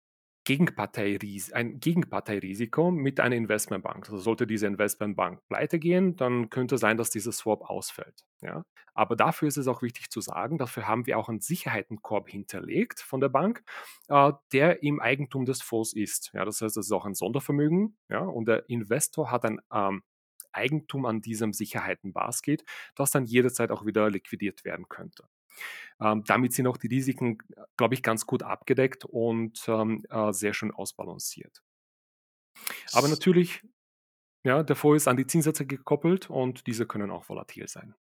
Gegenparteiris 0.45 1.53
ein 1.53 1.79
Gegenparteirisiko 1.79 2.91
mit 2.91 3.19
einer 3.19 3.35
Investmentbank. 3.35 4.05
Also 4.09 4.17
sollte 4.17 4.45
diese 4.45 4.67
Investmentbank 4.67 5.39
pleite 5.47 5.79
gehen, 5.79 6.15
dann 6.15 6.49
könnte 6.49 6.77
sein, 6.77 6.97
dass 6.97 7.09
dieser 7.09 7.31
Swap 7.31 7.69
ausfällt. 7.69 8.25
Ja? 8.41 8.63
Aber 8.93 9.15
dafür 9.15 9.47
ist 9.47 9.57
es 9.57 9.67
auch 9.67 9.81
wichtig 9.81 10.09
zu 10.09 10.21
sagen, 10.21 10.57
dafür 10.57 10.87
haben 10.87 11.05
wir 11.07 11.17
auch 11.17 11.29
einen 11.29 11.39
Sicherheitenkorb 11.39 12.29
hinterlegt 12.29 12.99
von 12.99 13.21
der 13.21 13.29
Bank, 13.29 13.63
äh, 14.09 14.33
der 14.51 14.83
im 14.83 14.99
Eigentum 14.99 15.45
des 15.45 15.61
Fonds 15.61 15.93
ist. 15.93 16.31
Ja? 16.33 16.45
Das 16.45 16.61
heißt, 16.61 16.75
das 16.77 16.85
ist 16.87 16.91
auch 16.91 17.05
ein 17.05 17.15
Sondervermögen 17.15 17.97
ja? 18.09 18.19
und 18.19 18.47
der 18.47 18.69
Investor 18.69 19.31
hat 19.31 19.45
ein 19.45 19.61
ähm, 19.71 20.03
Eigentum 20.51 21.05
an 21.05 21.21
diesem 21.21 21.53
Sicherheitenbasket, 21.53 22.63
das 22.95 23.11
dann 23.11 23.25
jederzeit 23.25 23.71
auch 23.71 23.85
wieder 23.85 24.09
liquidiert 24.09 24.63
werden 24.65 24.87
könnte. 24.87 25.27
Ähm, 26.01 26.23
damit 26.25 26.53
sind 26.53 26.67
auch 26.67 26.77
die 26.77 26.87
Risiken, 26.87 27.37
glaube 27.77 27.93
ich, 27.93 28.03
ganz 28.03 28.25
gut 28.25 28.43
abgedeckt 28.43 29.05
und 29.05 29.63
ähm, 29.67 30.03
äh, 30.09 30.33
sehr 30.33 30.53
schön 30.53 30.71
ausbalanciert. 30.71 31.61
Aber 32.91 33.07
natürlich, 33.07 33.61
ja, 34.45 34.63
der 34.63 34.75
Fonds 34.75 35.03
ist 35.03 35.07
an 35.07 35.17
die 35.17 35.27
Zinssätze 35.27 35.65
gekoppelt 35.65 36.29
und 36.29 36.67
diese 36.67 36.85
können 36.85 37.11
auch 37.11 37.27
volatil 37.29 37.67
sein. 37.67 37.95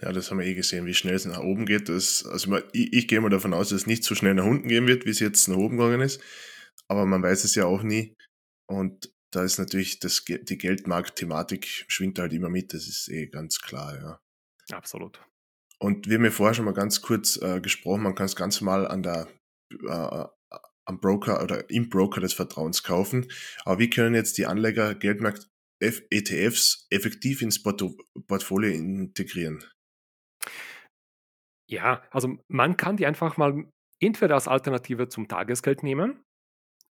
Ja, 0.00 0.12
das 0.12 0.30
haben 0.30 0.38
wir 0.38 0.46
eh 0.46 0.54
gesehen, 0.54 0.86
wie 0.86 0.94
schnell 0.94 1.14
es 1.14 1.26
nach 1.26 1.40
oben 1.40 1.66
geht. 1.66 1.88
Das, 1.88 2.24
also 2.24 2.56
ich, 2.72 2.92
ich 2.92 3.08
gehe 3.08 3.20
mal 3.20 3.28
davon 3.28 3.52
aus, 3.52 3.68
dass 3.68 3.82
es 3.82 3.86
nicht 3.86 4.02
so 4.02 4.14
schnell 4.14 4.34
nach 4.34 4.46
unten 4.46 4.68
gehen 4.68 4.86
wird, 4.86 5.04
wie 5.04 5.10
es 5.10 5.20
jetzt 5.20 5.46
nach 5.48 5.58
oben 5.58 5.76
gegangen 5.76 6.00
ist. 6.00 6.22
Aber 6.88 7.04
man 7.04 7.22
weiß 7.22 7.44
es 7.44 7.54
ja 7.54 7.66
auch 7.66 7.82
nie. 7.82 8.16
Und 8.66 9.12
da 9.30 9.44
ist 9.44 9.58
natürlich 9.58 9.98
das, 9.98 10.24
die 10.24 10.58
Geldmarkt-Thematik 10.58 11.84
schwingt 11.88 12.18
halt 12.18 12.32
immer 12.32 12.48
mit, 12.48 12.72
das 12.72 12.88
ist 12.88 13.08
eh 13.08 13.26
ganz 13.26 13.60
klar, 13.60 13.94
ja. 14.00 14.20
Absolut. 14.76 15.20
Und 15.82 16.08
wir 16.08 16.18
haben 16.18 16.24
ja 16.24 16.30
vorher 16.30 16.54
schon 16.54 16.66
mal 16.66 16.74
ganz 16.74 17.00
kurz 17.00 17.40
äh, 17.40 17.60
gesprochen, 17.60 18.02
man 18.02 18.14
kann 18.14 18.26
es 18.26 18.36
ganz 18.36 18.60
mal 18.60 18.86
an 18.86 19.02
der 19.02 19.28
äh, 19.70 20.24
am 20.84 21.00
Broker 21.00 21.42
oder 21.42 21.70
im 21.70 21.88
Broker 21.88 22.20
des 22.20 22.34
Vertrauens 22.34 22.82
kaufen. 22.82 23.26
Aber 23.64 23.78
wie 23.78 23.90
können 23.90 24.14
jetzt 24.14 24.36
die 24.38 24.46
Anleger 24.46 24.94
Geldmarkt 24.94 25.48
ETFs 25.80 26.86
effektiv 26.90 27.40
ins 27.40 27.62
Portfolio 27.62 28.70
integrieren? 28.70 29.64
Ja, 31.70 32.02
also 32.10 32.36
man 32.48 32.76
kann 32.76 32.96
die 32.96 33.06
einfach 33.06 33.36
mal 33.36 33.64
entweder 34.00 34.34
als 34.34 34.48
Alternative 34.48 35.08
zum 35.08 35.28
Tagesgeld 35.28 35.82
nehmen 35.82 36.22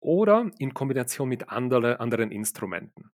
oder 0.02 0.50
in 0.58 0.74
Kombination 0.74 1.30
mit 1.30 1.50
andere, 1.50 2.00
anderen 2.00 2.32
Instrumenten. 2.32 3.12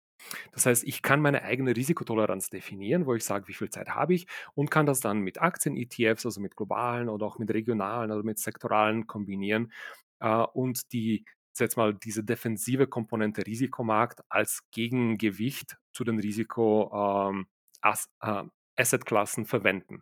Das 0.52 0.66
heißt, 0.66 0.84
ich 0.86 1.02
kann 1.02 1.22
meine 1.22 1.44
eigene 1.44 1.76
Risikotoleranz 1.76 2.50
definieren, 2.50 3.06
wo 3.06 3.16
ich 3.16 3.24
sage, 3.26 3.48
wie 3.48 3.54
viel 3.54 3.70
Zeit 3.70 3.90
habe 3.90 4.14
ich 4.14 4.28
und 4.56 4.72
kann 4.72 4.86
das 4.86 5.00
dann 5.00 5.20
mit 5.20 5.42
Aktien-ETFs, 5.42 6.26
also 6.26 6.40
mit 6.42 6.56
globalen 6.56 7.10
oder 7.10 7.26
auch 7.26 7.40
mit 7.40 7.52
regionalen 7.52 8.12
oder 8.12 8.24
mit 8.24 8.40
sektoralen 8.40 9.08
kombinieren 9.08 9.72
äh, 10.20 10.44
und 10.54 10.92
die 10.94 11.26
jetzt 11.60 11.78
mal 11.78 11.94
diese 11.94 12.24
defensive 12.24 12.88
Komponente 12.88 13.46
Risikomarkt 13.46 14.22
als 14.30 14.64
Gegengewicht 14.72 15.78
zu 15.92 16.04
den 16.04 16.20
Risiko 16.20 17.30
ähm, 17.32 17.48
äh, 17.84 18.44
Assetklassen 18.76 19.46
verwenden. 19.46 20.02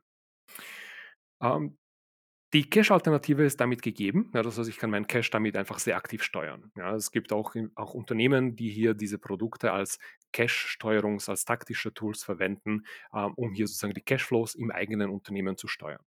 Ähm, 1.42 1.78
die 2.54 2.70
Cash-Alternative 2.70 3.44
ist 3.44 3.60
damit 3.62 3.82
gegeben. 3.82 4.30
Ja, 4.34 4.42
das 4.42 4.58
heißt, 4.58 4.70
ich 4.70 4.78
kann 4.78 4.90
meinen 4.90 5.08
Cash 5.08 5.30
damit 5.30 5.56
einfach 5.56 5.80
sehr 5.80 5.96
aktiv 5.96 6.24
steuern. 6.24 6.72
Ja, 6.76 6.96
es 6.96 7.12
gibt 7.12 7.32
auch, 7.32 7.56
auch 7.76 7.94
Unternehmen, 7.94 8.56
die 8.56 8.70
hier 8.70 8.94
diese 8.94 9.18
Produkte 9.18 9.72
als 9.72 10.00
Cash-Steuerungs-, 10.34 11.30
als 11.30 11.46
taktische 11.46 11.94
Tools 11.94 12.24
verwenden, 12.24 12.86
ähm, 13.14 13.34
um 13.36 13.54
hier 13.54 13.68
sozusagen 13.68 13.94
die 13.94 14.02
Cashflows 14.02 14.56
im 14.56 14.72
eigenen 14.72 15.10
Unternehmen 15.10 15.56
zu 15.56 15.68
steuern. 15.68 16.04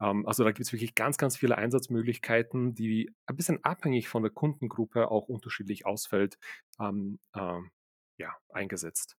Ähm, 0.00 0.26
also 0.26 0.44
da 0.44 0.50
gibt 0.50 0.66
es 0.66 0.72
wirklich 0.72 0.94
ganz, 0.94 1.18
ganz 1.18 1.36
viele 1.36 1.58
Einsatzmöglichkeiten, 1.58 2.74
die 2.74 3.10
ein 3.26 3.36
bisschen 3.36 3.62
abhängig 3.64 4.08
von 4.08 4.22
der 4.22 4.32
Kundengruppe 4.32 5.10
auch 5.10 5.28
unterschiedlich 5.28 5.86
ausfällt, 5.86 6.38
ähm, 6.80 7.18
äh, 7.34 7.60
ja, 8.18 8.34
eingesetzt. 8.50 9.16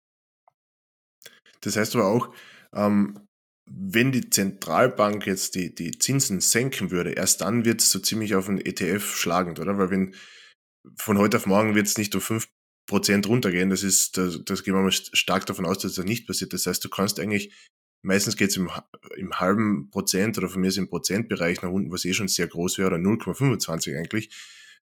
Das 1.62 1.75
heißt 1.75 1.95
aber 1.95 2.07
auch, 2.07 2.33
ähm, 2.73 3.27
wenn 3.71 4.12
die 4.12 4.29
Zentralbank 4.29 5.25
jetzt 5.27 5.55
die, 5.55 5.73
die 5.73 5.91
Zinsen 5.91 6.41
senken 6.41 6.91
würde, 6.91 7.12
erst 7.12 7.41
dann 7.41 7.65
wird 7.65 7.82
es 7.82 7.91
so 7.91 7.99
ziemlich 7.99 8.36
auf 8.36 8.47
den 8.47 8.60
ETF 8.60 9.15
schlagend, 9.15 9.60
oder? 9.60 9.77
Weil 9.77 9.91
wenn 9.91 10.15
von 10.95 11.17
heute 11.17 11.38
auf 11.38 11.45
morgen 11.45 11.75
wird 11.75 11.88
es 11.88 11.97
nicht 11.97 12.15
um 12.15 12.21
5% 12.21 13.27
runtergehen, 13.27 13.69
das 13.69 13.84
ist, 13.84 14.17
das, 14.17 14.43
das 14.43 14.63
gehen 14.63 14.73
wir 14.73 14.82
mal 14.82 14.91
stark 14.91 15.45
davon 15.45 15.65
aus, 15.65 15.79
dass 15.79 15.95
das 15.95 16.05
nicht 16.05 16.25
passiert. 16.25 16.53
Das 16.53 16.65
heißt, 16.65 16.84
du 16.84 16.89
kannst 16.89 17.19
eigentlich, 17.19 17.53
meistens 18.01 18.38
geht 18.38 18.49
es 18.49 18.58
im, 18.58 18.71
im 19.17 19.39
halben 19.39 19.89
Prozent 19.91 20.38
oder 20.38 20.49
von 20.49 20.62
mir 20.62 20.69
ist 20.69 20.77
im 20.77 20.89
Prozentbereich 20.89 21.62
nach 21.62 21.69
unten, 21.69 21.91
was 21.91 22.05
eh 22.05 22.13
schon 22.13 22.27
sehr 22.27 22.47
groß 22.47 22.79
wäre, 22.79 22.88
oder 22.88 22.97
0,25 22.97 23.97
eigentlich. 23.97 24.36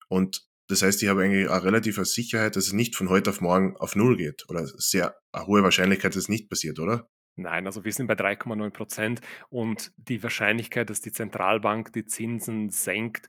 Und 0.10 0.46
das 0.68 0.82
heißt, 0.82 1.02
ich 1.04 1.10
habe 1.10 1.24
eigentlich 1.24 1.50
eine 1.50 1.64
relative 1.64 2.04
Sicherheit, 2.06 2.56
dass 2.56 2.68
es 2.68 2.74
nicht 2.74 2.96
von 2.96 3.10
heute 3.10 3.30
auf 3.30 3.42
morgen 3.42 3.78
auf 3.78 3.96
Null 3.96 4.18
geht. 4.18 4.50
Oder 4.50 4.68
sehr 4.68 5.16
eine 5.32 5.48
hohe 5.48 5.64
Wahrscheinlichkeit, 5.64 6.16
dass 6.16 6.24
es 6.24 6.30
nicht 6.30 6.50
passiert, 6.50 6.80
oder? 6.80 7.10
Nein, 7.36 7.66
also 7.66 7.84
wir 7.84 7.92
sind 7.92 8.08
bei 8.08 8.14
3,9 8.14 8.70
Prozent 8.70 9.22
und 9.50 9.92
die 9.98 10.22
Wahrscheinlichkeit, 10.22 10.90
dass 10.90 11.02
die 11.02 11.12
Zentralbank 11.12 11.92
die 11.94 12.06
Zinsen 12.06 12.70
senkt, 12.70 13.28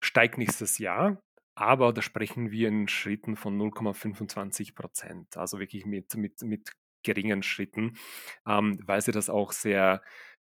steigt 0.00 0.38
nächstes 0.38 0.78
Jahr. 0.78 1.22
Aber 1.54 1.92
da 1.92 2.00
sprechen 2.00 2.50
wir 2.50 2.68
in 2.68 2.88
Schritten 2.88 3.36
von 3.36 3.58
0,25 3.58 4.74
Prozent, 4.74 5.36
also 5.36 5.58
wirklich 5.58 5.84
mit, 5.84 6.14
mit, 6.16 6.42
mit 6.42 6.72
geringen 7.02 7.42
Schritten, 7.42 7.98
ähm, 8.46 8.78
weil 8.86 9.02
sie 9.02 9.12
das 9.12 9.28
auch 9.28 9.52
sehr 9.52 10.02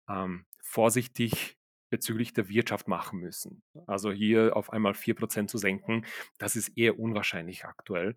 ähm, 0.09 0.45
vorsichtig 0.63 1.57
bezüglich 1.91 2.35
der 2.35 2.49
Wirtschaft 2.49 2.87
machen 2.87 3.19
müssen. 3.21 3.63
Also 3.87 4.13
hier 4.13 4.57
auf 4.57 4.71
einmal 4.73 4.95
4 4.95 5.15
Prozent 5.15 5.51
zu 5.51 5.59
senken, 5.59 6.07
das 6.39 6.55
ist 6.55 6.77
eher 6.77 6.99
unwahrscheinlich 6.99 7.65
aktuell. 7.65 8.15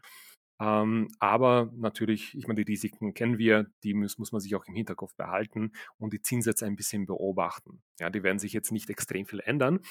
Ähm, 0.63 1.09
aber 1.19 1.71
natürlich, 1.75 2.37
ich 2.37 2.47
meine, 2.47 2.63
die 2.63 2.71
Risiken 2.71 3.13
kennen 3.13 3.37
wir, 3.37 3.67
die 3.83 3.93
muss, 3.93 4.17
muss 4.17 4.31
man 4.31 4.39
sich 4.39 4.55
auch 4.55 4.65
im 4.65 4.75
Hinterkopf 4.75 5.13
behalten 5.15 5.73
und 5.97 6.13
die 6.13 6.21
Zinssätze 6.21 6.65
ein 6.65 6.77
bisschen 6.77 7.05
beobachten. 7.05 7.81
Ja, 7.99 8.09
die 8.09 8.23
werden 8.23 8.39
sich 8.39 8.53
jetzt 8.53 8.71
nicht 8.71 8.89
extrem 8.89 9.25
viel 9.25 9.41
ändern. 9.41 9.81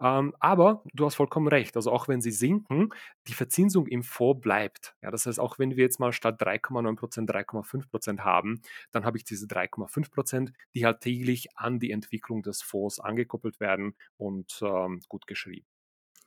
Ähm, 0.00 0.34
aber 0.40 0.82
du 0.94 1.06
hast 1.06 1.14
vollkommen 1.14 1.46
recht. 1.46 1.76
Also 1.76 1.92
auch 1.92 2.08
wenn 2.08 2.20
sie 2.20 2.32
sinken, 2.32 2.90
die 3.28 3.34
Verzinsung 3.34 3.86
im 3.86 4.02
Fonds 4.02 4.40
bleibt. 4.40 4.96
Ja, 5.00 5.12
das 5.12 5.26
heißt, 5.26 5.38
auch 5.38 5.60
wenn 5.60 5.76
wir 5.76 5.84
jetzt 5.84 6.00
mal 6.00 6.12
statt 6.12 6.42
3,9 6.42 6.96
Prozent 6.96 7.30
3,5 7.30 7.88
Prozent 7.88 8.24
haben, 8.24 8.62
dann 8.90 9.04
habe 9.04 9.18
ich 9.18 9.24
diese 9.24 9.46
3,5 9.46 10.10
Prozent, 10.10 10.52
die 10.74 10.84
halt 10.84 11.02
täglich 11.02 11.56
an 11.56 11.78
die 11.78 11.92
Entwicklung 11.92 12.42
des 12.42 12.62
Fonds 12.62 12.98
angekoppelt 12.98 13.60
werden 13.60 13.94
und 14.16 14.60
ähm, 14.62 15.00
gut 15.08 15.28
geschrieben. 15.28 15.66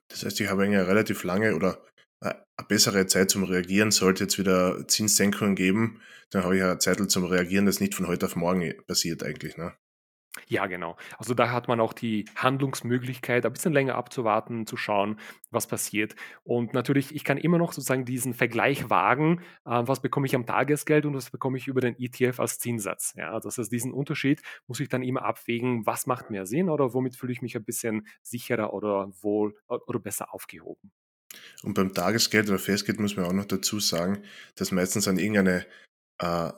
Das 0.08 0.24
heißt, 0.24 0.40
ich 0.40 0.50
habe 0.50 0.64
eine 0.64 0.88
relativ 0.88 1.24
lange 1.24 1.56
oder 1.56 1.80
eine 2.22 2.36
bessere 2.68 3.08
Zeit 3.08 3.30
zum 3.30 3.44
Reagieren. 3.44 3.92
Sollte 3.92 4.26
jetzt 4.26 4.38
wieder 4.38 4.88
Zinssenkungen 4.88 5.56
geben, 5.56 6.02
dann 6.32 6.44
habe 6.44 6.58
ich 6.58 6.64
eine 6.64 6.78
Zeit 6.80 7.00
zum 7.10 7.26
Reagieren, 7.26 7.66
das 7.66 7.80
nicht 7.80 7.96
von 7.96 8.08
heute 8.08 8.26
auf 8.28 8.36
morgen 8.36 8.74
passiert 8.86 9.24
eigentlich. 9.24 9.58
Ne? 9.58 9.74
Ja, 10.48 10.68
genau. 10.68 10.96
Also 11.18 11.34
da 11.34 11.52
hat 11.52 11.68
man 11.68 11.80
auch 11.80 11.94
die 11.94 12.26
Handlungsmöglichkeit, 12.36 13.46
ein 13.46 13.54
bisschen 13.54 13.74
länger 13.74 13.96
abzuwarten, 13.96 14.68
zu 14.68 14.78
schauen, 14.78 15.20
was 15.50 15.68
passiert. 15.68 16.16
Und 16.44 16.74
natürlich, 16.74 17.16
ich 17.16 17.24
kann 17.24 17.38
immer 17.38 17.58
noch 17.58 17.74
sozusagen 17.74 18.06
diesen 18.06 18.34
Vergleich 18.34 18.90
wagen, 18.90 19.42
äh, 19.66 19.82
was 19.84 20.02
bekomme 20.02 20.28
ich 20.28 20.36
am 20.36 20.46
Tagesgeld 20.46 21.06
und 21.06 21.16
was 21.16 21.32
bekomme 21.32 21.58
ich 21.58 21.68
über 21.68 21.82
den 21.82 21.96
ETF 21.98 22.40
als 22.40 22.60
Zinssatz. 22.60 23.14
Ja, 23.18 23.40
das 23.40 23.58
heißt, 23.58 23.72
diesen 23.72 23.92
Unterschied 23.92 24.42
muss 24.68 24.80
ich 24.80 24.90
dann 24.90 25.04
immer 25.04 25.24
abwägen, 25.24 25.86
was 25.86 26.06
macht 26.06 26.30
mehr 26.30 26.46
Sinn 26.46 26.70
oder 26.70 26.94
womit 26.94 27.16
fühle 27.16 27.34
ich 27.34 27.42
mich 27.42 27.56
ein 27.56 27.66
bisschen 27.66 28.08
sicherer 28.22 28.74
oder 28.74 29.12
wohl 29.22 29.56
oder 29.68 30.00
besser 30.00 30.34
aufgehoben. 30.34 30.92
Und 31.64 31.74
beim 31.74 31.94
Tagesgeld 31.94 32.50
oder 32.50 32.60
Festgeld 32.60 33.00
muss 33.00 33.16
man 33.16 33.26
auch 33.26 33.34
noch 33.34 33.46
dazu 33.46 33.80
sagen, 33.80 34.24
dass 34.56 34.72
meistens 34.72 35.08
an 35.08 35.18
irgendeine 35.18 35.66
äh, 36.20 36.52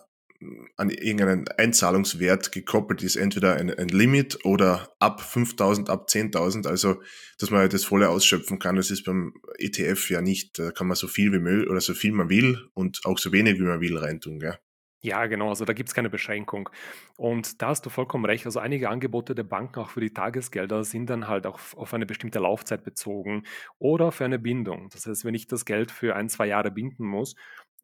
an 0.78 0.89
irgendeinen 0.89 1.48
Einzahlungswert 1.48 2.52
gekoppelt 2.52 3.04
ist, 3.04 3.15
entweder 3.15 3.56
ein, 3.56 3.72
ein 3.72 3.89
Limit 3.89 4.44
oder 4.44 4.91
ab 5.00 5.22
5000, 5.22 5.89
ab 5.89 6.08
10.000, 6.10 6.67
also 6.67 7.02
dass 7.38 7.52
man 7.52 7.70
das 7.70 7.84
volle 7.84 8.10
ausschöpfen 8.10 8.60
kann. 8.60 8.76
Das 8.76 8.91
ist 8.91 9.04
beim 9.04 9.34
ETF 9.58 10.10
ja 10.10 10.22
nicht. 10.22 10.58
Da 10.58 10.72
kann 10.72 10.88
man 10.88 10.96
so 10.96 11.08
viel 11.08 11.32
wie 11.32 11.39
möglich 11.39 11.70
oder 11.70 11.82
so 11.82 11.94
viel 11.94 12.12
man 12.12 12.30
will 12.30 12.60
und 12.74 13.02
auch 13.06 13.20
so 13.20 13.32
wenig 13.32 13.60
wie 13.60 13.63
man 13.63 13.82
will 13.82 13.98
reintun. 13.98 14.39
Gell? 14.39 14.58
Ja, 15.03 15.25
genau, 15.25 15.49
also 15.49 15.65
da 15.65 15.73
gibt 15.73 15.89
es 15.89 15.95
keine 15.95 16.11
Beschränkung. 16.11 16.69
Und 17.17 17.61
da 17.61 17.69
hast 17.69 17.85
du 17.85 17.89
vollkommen 17.89 18.25
recht. 18.25 18.45
Also 18.45 18.59
einige 18.59 18.89
Angebote 18.89 19.33
der 19.33 19.43
Banken 19.43 19.79
auch 19.79 19.89
für 19.89 19.99
die 20.01 20.13
Tagesgelder 20.13 20.83
sind 20.83 21.09
dann 21.09 21.27
halt 21.27 21.47
auch 21.47 21.59
auf 21.75 21.93
eine 21.95 22.05
bestimmte 22.05 22.37
Laufzeit 22.39 22.83
bezogen 22.83 23.43
oder 23.79 24.11
für 24.11 24.25
eine 24.25 24.37
Bindung. 24.37 24.89
Das 24.89 25.07
heißt, 25.07 25.25
wenn 25.25 25.33
ich 25.33 25.47
das 25.47 25.65
Geld 25.65 25.89
für 25.91 26.15
ein, 26.15 26.29
zwei 26.29 26.45
Jahre 26.47 26.69
binden 26.69 27.05
muss, 27.05 27.35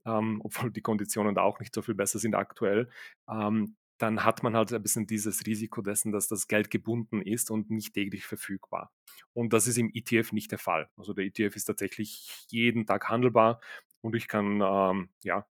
ähm, 0.06 0.41
obwohl 0.43 0.71
die 0.71 0.82
Konditionen 0.82 1.34
da 1.34 1.41
auch 1.41 1.60
nicht 1.60 1.73
so 1.73 1.82
viel 1.82 1.95
besser 1.95 2.19
sind 2.19 2.36
aktuell, 2.36 2.89
ähm, 3.30 3.75
dann 3.99 4.23
hat 4.23 4.43
man 4.43 4.56
halt 4.56 4.71
ein 4.71 4.84
bisschen 4.84 5.08
dieses 5.08 5.47
Risiko 5.47 5.82
dessen, 5.82 6.12
dass 6.12 6.27
das 6.27 6.47
Geld 6.47 6.69
gebunden 6.69 7.19
ist 7.19 7.49
und 7.49 7.71
nicht 7.71 7.93
täglich 7.95 8.25
verfügbar. 8.27 8.91
Und 9.34 9.53
das 9.53 9.65
ist 9.65 9.80
im 9.80 9.89
ETF 9.91 10.34
nicht 10.34 10.51
der 10.51 10.60
Fall. 10.60 10.88
Also 10.97 11.13
der 11.13 11.25
ETF 11.25 11.56
ist 11.56 11.65
tatsächlich 11.65 12.45
jeden 12.49 12.86
Tag 12.86 13.10
handelbar 13.10 13.60
und 14.01 14.15
ich 14.15 14.27
kann 14.27 14.62
ähm, 14.62 15.10
ja 15.23 15.47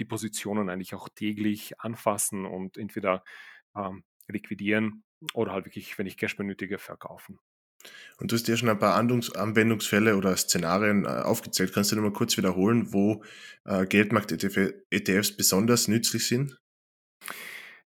die 0.00 0.04
Positionen 0.04 0.68
eigentlich 0.68 0.94
auch 0.94 1.08
täglich 1.08 1.78
anfassen 1.78 2.46
und 2.46 2.76
entweder 2.76 3.22
ähm, 3.76 4.04
liquidieren 4.28 5.04
oder 5.34 5.52
halt 5.52 5.66
wirklich, 5.66 5.98
wenn 5.98 6.06
ich 6.06 6.16
Cash 6.16 6.36
benötige, 6.36 6.78
verkaufen. 6.78 7.38
Und 8.18 8.30
du 8.30 8.36
hast 8.36 8.46
ja 8.48 8.56
schon 8.56 8.68
ein 8.68 8.78
paar 8.78 8.96
Anwendungsfälle 8.96 10.16
oder 10.16 10.36
Szenarien 10.36 11.04
äh, 11.04 11.08
aufgezählt. 11.08 11.72
Kannst 11.72 11.92
du 11.92 11.96
noch 11.96 12.02
mal 12.02 12.12
kurz 12.12 12.36
wiederholen, 12.36 12.92
wo 12.92 13.24
äh, 13.64 13.86
Geldmarkt-ETFs 13.86 15.36
besonders 15.36 15.88
nützlich 15.88 16.26
sind? 16.26 16.60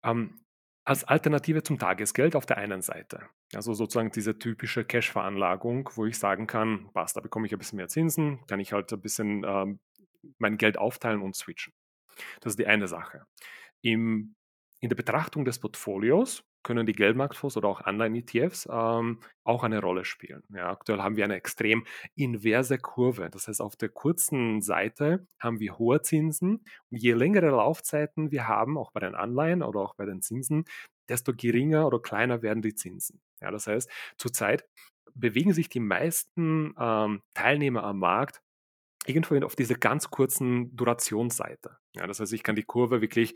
Ähm, 0.02 0.40
als 0.84 1.04
Alternative 1.04 1.62
zum 1.62 1.78
Tagesgeld 1.78 2.36
auf 2.36 2.46
der 2.46 2.58
einen 2.58 2.80
Seite. 2.82 3.28
Also 3.54 3.74
sozusagen 3.74 4.10
diese 4.10 4.38
typische 4.38 4.84
Cash-Veranlagung, 4.84 5.90
wo 5.94 6.06
ich 6.06 6.18
sagen 6.18 6.46
kann, 6.46 6.90
passt, 6.92 7.16
da 7.16 7.20
bekomme 7.20 7.46
ich 7.46 7.52
ein 7.52 7.58
bisschen 7.58 7.76
mehr 7.76 7.88
Zinsen, 7.88 8.44
kann 8.46 8.60
ich 8.60 8.72
halt 8.72 8.92
ein 8.92 9.00
bisschen 9.00 9.44
ähm, 9.44 9.80
mein 10.38 10.58
Geld 10.58 10.78
aufteilen 10.78 11.22
und 11.22 11.34
switchen. 11.34 11.72
Das 12.40 12.52
ist 12.52 12.58
die 12.58 12.66
eine 12.66 12.88
Sache. 12.88 13.26
Im, 13.82 14.34
in 14.80 14.88
der 14.88 14.96
Betrachtung 14.96 15.44
des 15.44 15.58
Portfolios 15.58 16.44
können 16.66 16.84
die 16.84 16.94
Geldmarktfonds 16.94 17.56
oder 17.56 17.68
auch 17.68 17.86
Online-ETFs 17.86 18.68
ähm, 18.68 19.20
auch 19.44 19.62
eine 19.62 19.80
Rolle 19.80 20.04
spielen. 20.04 20.42
Ja, 20.52 20.70
aktuell 20.70 21.00
haben 21.00 21.16
wir 21.16 21.24
eine 21.24 21.36
extrem 21.36 21.86
inverse 22.16 22.78
Kurve. 22.78 23.30
Das 23.30 23.46
heißt, 23.46 23.60
auf 23.60 23.76
der 23.76 23.88
kurzen 23.88 24.60
Seite 24.62 25.28
haben 25.38 25.60
wir 25.60 25.78
hohe 25.78 26.02
Zinsen 26.02 26.64
und 26.90 26.96
je 27.00 27.12
längere 27.12 27.50
Laufzeiten 27.50 28.32
wir 28.32 28.48
haben, 28.48 28.76
auch 28.78 28.90
bei 28.90 28.98
den 28.98 29.14
Anleihen 29.14 29.62
oder 29.62 29.78
auch 29.78 29.94
bei 29.94 30.06
den 30.06 30.22
Zinsen, 30.22 30.64
desto 31.08 31.32
geringer 31.32 31.86
oder 31.86 32.00
kleiner 32.00 32.42
werden 32.42 32.62
die 32.62 32.74
Zinsen. 32.74 33.20
Ja, 33.40 33.52
das 33.52 33.68
heißt, 33.68 33.88
zurzeit 34.18 34.66
bewegen 35.14 35.52
sich 35.52 35.68
die 35.68 35.80
meisten 35.80 36.74
ähm, 36.78 37.22
Teilnehmer 37.34 37.84
am 37.84 38.00
Markt 38.00 38.42
irgendwo 39.06 39.36
auf 39.44 39.54
diese 39.54 39.76
ganz 39.76 40.10
kurzen 40.10 40.74
Durationsseite. 40.76 41.78
Ja, 41.96 42.06
das 42.06 42.20
heißt, 42.20 42.32
ich 42.32 42.42
kann 42.42 42.56
die 42.56 42.62
Kurve 42.62 43.00
wirklich 43.00 43.34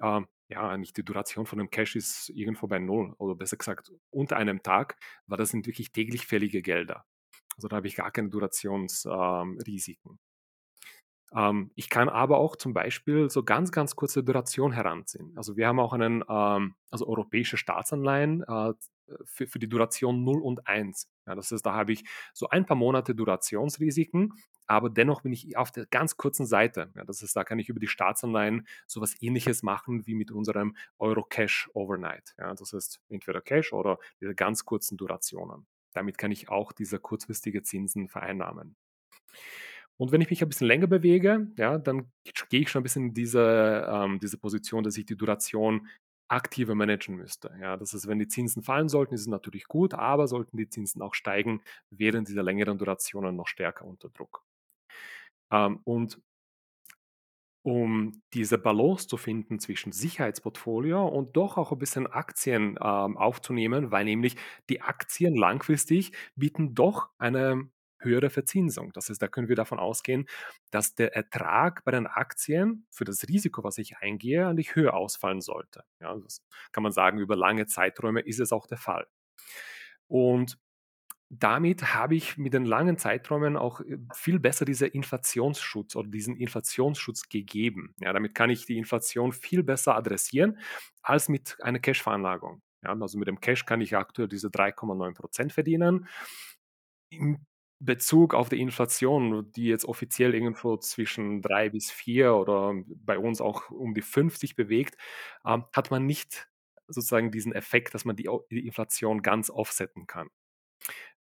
ähm, 0.00 0.26
ja, 0.48 0.76
nicht 0.76 0.96
die 0.96 1.04
Duration 1.04 1.46
von 1.46 1.58
einem 1.58 1.70
Cash 1.70 1.96
ist 1.96 2.28
irgendwo 2.30 2.66
bei 2.66 2.78
null 2.78 3.14
oder 3.18 3.34
besser 3.34 3.56
gesagt 3.56 3.90
unter 4.10 4.36
einem 4.36 4.62
Tag, 4.62 4.96
weil 5.26 5.38
das 5.38 5.50
sind 5.50 5.66
wirklich 5.66 5.92
täglich 5.92 6.26
fällige 6.26 6.62
Gelder. 6.62 7.06
Also 7.56 7.68
da 7.68 7.76
habe 7.76 7.86
ich 7.86 7.96
gar 7.96 8.10
keine 8.10 8.28
Durationsrisiken. 8.30 10.18
Ähm, 11.34 11.70
ich 11.74 11.88
kann 11.88 12.08
aber 12.08 12.38
auch 12.38 12.56
zum 12.56 12.74
Beispiel 12.74 13.30
so 13.30 13.42
ganz, 13.42 13.72
ganz 13.72 13.96
kurze 13.96 14.22
Duration 14.22 14.72
heranziehen. 14.72 15.32
Also 15.36 15.56
wir 15.56 15.66
haben 15.66 15.80
auch 15.80 15.92
einen, 15.92 16.24
ähm, 16.28 16.74
also 16.90 17.06
europäische 17.06 17.56
Staatsanleihen 17.56 18.42
äh, 18.42 18.72
für, 19.24 19.46
für 19.46 19.58
die 19.58 19.68
Duration 19.68 20.24
0 20.24 20.42
und 20.42 20.66
1. 20.66 21.08
Ja, 21.26 21.34
das 21.34 21.50
heißt, 21.50 21.64
da 21.64 21.74
habe 21.74 21.92
ich 21.92 22.04
so 22.32 22.48
ein 22.48 22.66
paar 22.66 22.76
Monate 22.76 23.14
Durationsrisiken, 23.14 24.34
aber 24.66 24.90
dennoch 24.90 25.22
bin 25.22 25.32
ich 25.32 25.56
auf 25.56 25.70
der 25.70 25.86
ganz 25.86 26.16
kurzen 26.16 26.46
Seite. 26.46 26.90
Ja, 26.96 27.04
das 27.04 27.22
heißt, 27.22 27.36
da 27.36 27.44
kann 27.44 27.58
ich 27.58 27.68
über 27.68 27.80
die 27.80 27.88
Staatsanleihen 27.88 28.66
sowas 28.86 29.14
ähnliches 29.20 29.62
machen 29.62 30.06
wie 30.06 30.14
mit 30.14 30.30
unserem 30.30 30.76
Euro 30.98 31.24
Cash 31.24 31.68
Overnight. 31.74 32.34
Ja, 32.38 32.54
das 32.54 32.72
heißt, 32.72 33.00
entweder 33.08 33.40
Cash 33.40 33.72
oder 33.72 33.98
diese 34.20 34.34
ganz 34.34 34.64
kurzen 34.64 34.96
Durationen. 34.96 35.66
Damit 35.92 36.16
kann 36.16 36.30
ich 36.30 36.48
auch 36.48 36.72
diese 36.72 36.98
kurzfristige 36.98 37.62
Zinsen 37.62 38.08
vereinnahmen. 38.08 38.76
Und 40.02 40.10
wenn 40.10 40.20
ich 40.20 40.30
mich 40.30 40.42
ein 40.42 40.48
bisschen 40.48 40.66
länger 40.66 40.88
bewege, 40.88 41.46
ja, 41.56 41.78
dann 41.78 42.10
gehe 42.48 42.62
ich 42.62 42.70
schon 42.70 42.80
ein 42.80 42.82
bisschen 42.82 43.04
in 43.04 43.14
diese, 43.14 43.86
ähm, 43.88 44.18
diese 44.18 44.36
Position, 44.36 44.82
dass 44.82 44.96
ich 44.96 45.06
die 45.06 45.16
Duration 45.16 45.86
aktiver 46.28 46.74
managen 46.74 47.14
müsste. 47.14 47.56
Ja, 47.60 47.76
das 47.76 47.92
heißt, 47.94 48.08
wenn 48.08 48.18
die 48.18 48.26
Zinsen 48.26 48.64
fallen 48.64 48.88
sollten, 48.88 49.14
ist 49.14 49.20
es 49.20 49.26
natürlich 49.28 49.68
gut, 49.68 49.94
aber 49.94 50.26
sollten 50.26 50.56
die 50.56 50.68
Zinsen 50.68 51.02
auch 51.02 51.14
steigen, 51.14 51.62
wären 51.90 52.24
diese 52.24 52.42
längeren 52.42 52.78
Durationen 52.78 53.36
noch 53.36 53.46
stärker 53.46 53.84
unter 53.84 54.08
Druck. 54.08 54.42
Ähm, 55.52 55.78
und 55.84 56.20
um 57.64 58.20
diese 58.34 58.58
Balance 58.58 59.06
zu 59.06 59.16
finden 59.16 59.60
zwischen 59.60 59.92
Sicherheitsportfolio 59.92 61.06
und 61.06 61.36
doch 61.36 61.56
auch 61.56 61.70
ein 61.70 61.78
bisschen 61.78 62.08
Aktien 62.08 62.76
ähm, 62.82 63.16
aufzunehmen, 63.16 63.92
weil 63.92 64.04
nämlich 64.04 64.34
die 64.68 64.80
Aktien 64.80 65.36
langfristig 65.36 66.10
bieten 66.34 66.74
doch 66.74 67.10
eine 67.18 67.70
höhere 68.04 68.30
Verzinsung. 68.30 68.92
Das 68.92 69.08
heißt, 69.08 69.20
da 69.20 69.28
können 69.28 69.48
wir 69.48 69.56
davon 69.56 69.78
ausgehen, 69.78 70.26
dass 70.70 70.94
der 70.94 71.14
Ertrag 71.16 71.84
bei 71.84 71.92
den 71.92 72.06
Aktien 72.06 72.86
für 72.90 73.04
das 73.04 73.28
Risiko, 73.28 73.64
was 73.64 73.78
ich 73.78 73.98
eingehe, 73.98 74.46
eigentlich 74.46 74.74
höher 74.74 74.94
ausfallen 74.94 75.40
sollte. 75.40 75.84
Ja, 76.00 76.16
das 76.16 76.42
kann 76.72 76.82
man 76.82 76.92
sagen, 76.92 77.18
über 77.18 77.36
lange 77.36 77.66
Zeiträume 77.66 78.20
ist 78.20 78.40
es 78.40 78.52
auch 78.52 78.66
der 78.66 78.78
Fall. 78.78 79.06
Und 80.08 80.58
damit 81.34 81.94
habe 81.94 82.14
ich 82.14 82.36
mit 82.36 82.52
den 82.52 82.66
langen 82.66 82.98
Zeiträumen 82.98 83.56
auch 83.56 83.80
äh, 83.80 83.96
viel 84.14 84.38
besser 84.38 84.66
diesen 84.66 84.88
Inflationsschutz 84.88 85.96
oder 85.96 86.08
diesen 86.08 86.36
Inflationsschutz 86.36 87.30
gegeben. 87.30 87.94
Ja, 88.00 88.12
damit 88.12 88.34
kann 88.34 88.50
ich 88.50 88.66
die 88.66 88.76
Inflation 88.76 89.32
viel 89.32 89.62
besser 89.62 89.96
adressieren 89.96 90.58
als 91.02 91.30
mit 91.30 91.56
einer 91.62 91.78
Cash-Veranlagung. 91.78 92.60
Ja, 92.82 92.94
also 93.00 93.18
mit 93.18 93.28
dem 93.28 93.40
Cash 93.40 93.64
kann 93.64 93.80
ich 93.80 93.96
aktuell 93.96 94.28
diese 94.28 94.48
3,9% 94.48 95.50
verdienen. 95.50 96.06
Im 97.10 97.38
Bezug 97.84 98.34
auf 98.34 98.48
die 98.48 98.60
Inflation, 98.60 99.50
die 99.52 99.64
jetzt 99.66 99.84
offiziell 99.84 100.34
irgendwo 100.34 100.76
zwischen 100.76 101.42
3 101.42 101.70
bis 101.70 101.90
4 101.90 102.34
oder 102.34 102.74
bei 102.86 103.18
uns 103.18 103.40
auch 103.40 103.70
um 103.70 103.94
die 103.94 104.02
50 104.02 104.56
bewegt, 104.56 104.96
ähm, 105.44 105.64
hat 105.72 105.90
man 105.90 106.06
nicht 106.06 106.48
sozusagen 106.86 107.30
diesen 107.30 107.52
Effekt, 107.52 107.94
dass 107.94 108.04
man 108.04 108.16
die, 108.16 108.28
die 108.50 108.66
Inflation 108.66 109.22
ganz 109.22 109.50
offsetten 109.50 110.06
kann. 110.06 110.28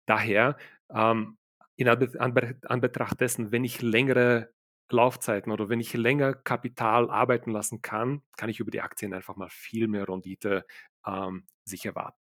Daher, 0.06 0.58
ähm, 0.94 1.38
in 1.76 1.88
Anbetracht 1.88 3.20
dessen, 3.22 3.52
wenn 3.52 3.64
ich 3.64 3.82
längere 3.82 4.54
Laufzeiten 4.92 5.52
oder 5.52 5.70
wenn 5.70 5.80
ich 5.80 5.94
länger 5.94 6.34
Kapital 6.34 7.10
arbeiten 7.10 7.52
lassen 7.52 7.82
kann, 7.82 8.22
kann 8.38 8.50
ich 8.50 8.60
über 8.60 8.72
die 8.72 8.82
Aktien 8.82 9.14
einfach 9.14 9.36
mal 9.36 9.50
viel 9.50 9.88
mehr 9.88 10.08
Rendite 10.08 10.66
ähm, 11.08 11.48
sich 11.64 11.86
erwarten. 11.86 12.21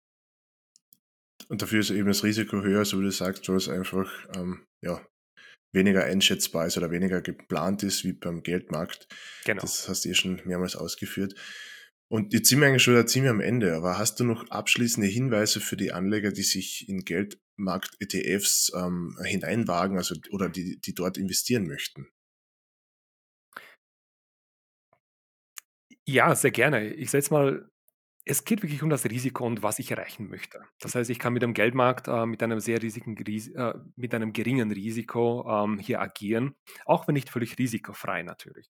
Und 1.53 1.61
dafür 1.61 1.81
ist 1.81 1.91
eben 1.91 2.07
das 2.07 2.23
Risiko 2.23 2.63
höher, 2.63 2.83
so 2.83 2.99
wie 2.99 3.03
du 3.03 3.11
sagst, 3.11 3.47
du 3.47 3.53
hast 3.53 3.69
einfach, 3.69 4.11
ähm, 4.35 4.65
ja, 4.83 5.07
weniger 5.71 6.03
einschätzbar 6.03 6.65
ist 6.65 6.79
oder 6.79 6.89
weniger 6.89 7.21
geplant 7.21 7.83
ist 7.83 8.03
wie 8.03 8.13
beim 8.13 8.41
Geldmarkt. 8.41 9.07
Genau. 9.45 9.61
Das 9.61 9.87
hast 9.87 10.03
du 10.03 10.09
eh 10.09 10.15
schon 10.15 10.41
mehrmals 10.45 10.75
ausgeführt. 10.75 11.35
Und 12.11 12.33
jetzt 12.33 12.49
sind 12.49 12.59
wir 12.59 12.67
eigentlich 12.67 12.81
schon 12.81 13.07
ziemlich 13.07 13.29
am 13.29 13.39
Ende, 13.39 13.75
aber 13.75 13.99
hast 13.99 14.19
du 14.19 14.23
noch 14.23 14.49
abschließende 14.49 15.07
Hinweise 15.07 15.59
für 15.59 15.77
die 15.77 15.91
Anleger, 15.91 16.31
die 16.31 16.41
sich 16.41 16.89
in 16.89 17.05
Geldmarkt-ETFs 17.05 18.71
ähm, 18.75 19.15
hineinwagen, 19.23 19.97
also 19.97 20.15
oder 20.31 20.49
die, 20.49 20.81
die 20.81 20.95
dort 20.95 21.19
investieren 21.19 21.67
möchten? 21.67 22.07
Ja, 26.07 26.33
sehr 26.33 26.49
gerne. 26.49 26.95
Ich 26.95 27.11
setze 27.11 27.31
mal 27.31 27.69
es 28.25 28.45
geht 28.45 28.63
wirklich 28.63 28.83
um 28.83 28.89
das 28.89 29.05
Risiko 29.05 29.45
und 29.45 29.63
was 29.63 29.79
ich 29.79 29.91
erreichen 29.91 30.29
möchte. 30.29 30.61
Das 30.79 30.95
heißt, 30.95 31.09
ich 31.09 31.19
kann 31.19 31.33
mit 31.33 31.41
dem 31.41 31.53
Geldmarkt 31.53 32.07
äh, 32.07 32.25
mit 32.25 32.41
einem 32.41 32.59
sehr 32.59 32.81
riesigen, 32.81 33.17
äh, 33.17 33.73
mit 33.95 34.13
einem 34.13 34.33
geringen 34.33 34.71
Risiko 34.71 35.45
ähm, 35.47 35.77
hier 35.77 36.01
agieren, 36.01 36.55
auch 36.85 37.07
wenn 37.07 37.13
nicht 37.13 37.29
völlig 37.29 37.57
risikofrei 37.57 38.23
natürlich. 38.23 38.69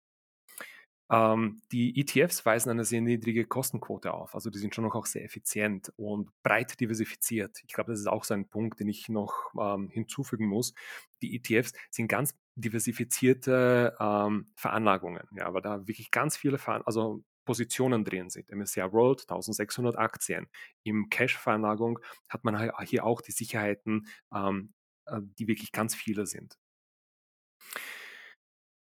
Ähm, 1.12 1.62
die 1.72 2.00
ETFs 2.00 2.46
weisen 2.46 2.72
eine 2.72 2.86
sehr 2.86 3.02
niedrige 3.02 3.46
Kostenquote 3.46 4.14
auf. 4.14 4.34
Also 4.34 4.50
die 4.50 4.58
sind 4.58 4.74
schon 4.74 4.86
noch 4.86 4.96
auch 4.96 5.06
sehr 5.06 5.24
effizient 5.24 5.94
und 5.98 6.32
breit 6.42 6.80
diversifiziert. 6.80 7.62
Ich 7.68 7.74
glaube, 7.74 7.92
das 7.92 8.00
ist 8.00 8.08
auch 8.08 8.24
so 8.24 8.34
ein 8.34 8.48
Punkt, 8.48 8.80
den 8.80 8.88
ich 8.88 9.10
noch 9.10 9.54
ähm, 9.60 9.90
hinzufügen 9.90 10.48
muss. 10.48 10.74
Die 11.22 11.36
ETFs 11.36 11.74
sind 11.92 12.08
ganz 12.08 12.36
diversifizierte 12.56 13.96
ähm, 14.00 14.52
Veranlagungen. 14.56 15.28
Ja, 15.36 15.46
aber 15.46 15.62
da 15.62 15.88
wirklich 15.88 16.10
ganz 16.10 16.38
viele 16.38 16.58
Veran 16.58 16.82
also 16.86 17.24
Positionen 17.46 18.06
drin 18.06 18.30
sind. 18.30 18.52
MSCI 18.52 18.92
World 18.92 19.22
1600 19.22 19.98
Aktien. 19.98 20.48
Im 20.84 21.10
Cash-Veranlagung 21.10 22.00
hat 22.30 22.44
man 22.44 22.72
hier 22.86 23.06
auch 23.06 23.22
die 23.22 23.32
Sicherheiten, 23.32 24.08
ähm, 24.34 24.74
äh, 25.06 25.20
die 25.40 25.48
wirklich 25.48 25.72
ganz 25.72 25.96
viele 25.96 26.26
sind. 26.26 26.58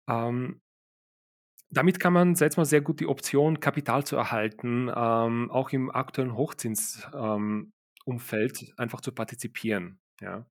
Ähm, 0.07 0.61
damit 1.71 1.99
kann 1.99 2.13
man 2.13 2.35
setzt 2.35 2.57
man 2.57 2.65
sehr 2.65 2.81
gut 2.81 2.99
die 2.99 3.07
Option, 3.07 3.59
Kapital 3.59 4.05
zu 4.05 4.15
erhalten, 4.15 4.89
ähm, 4.95 5.51
auch 5.51 5.71
im 5.71 5.91
aktuellen 5.91 6.35
Hochzinsumfeld 6.35 8.61
ähm, 8.61 8.73
einfach 8.77 9.01
zu 9.01 9.11
partizipieren. 9.11 9.99
Ja. 10.21 10.45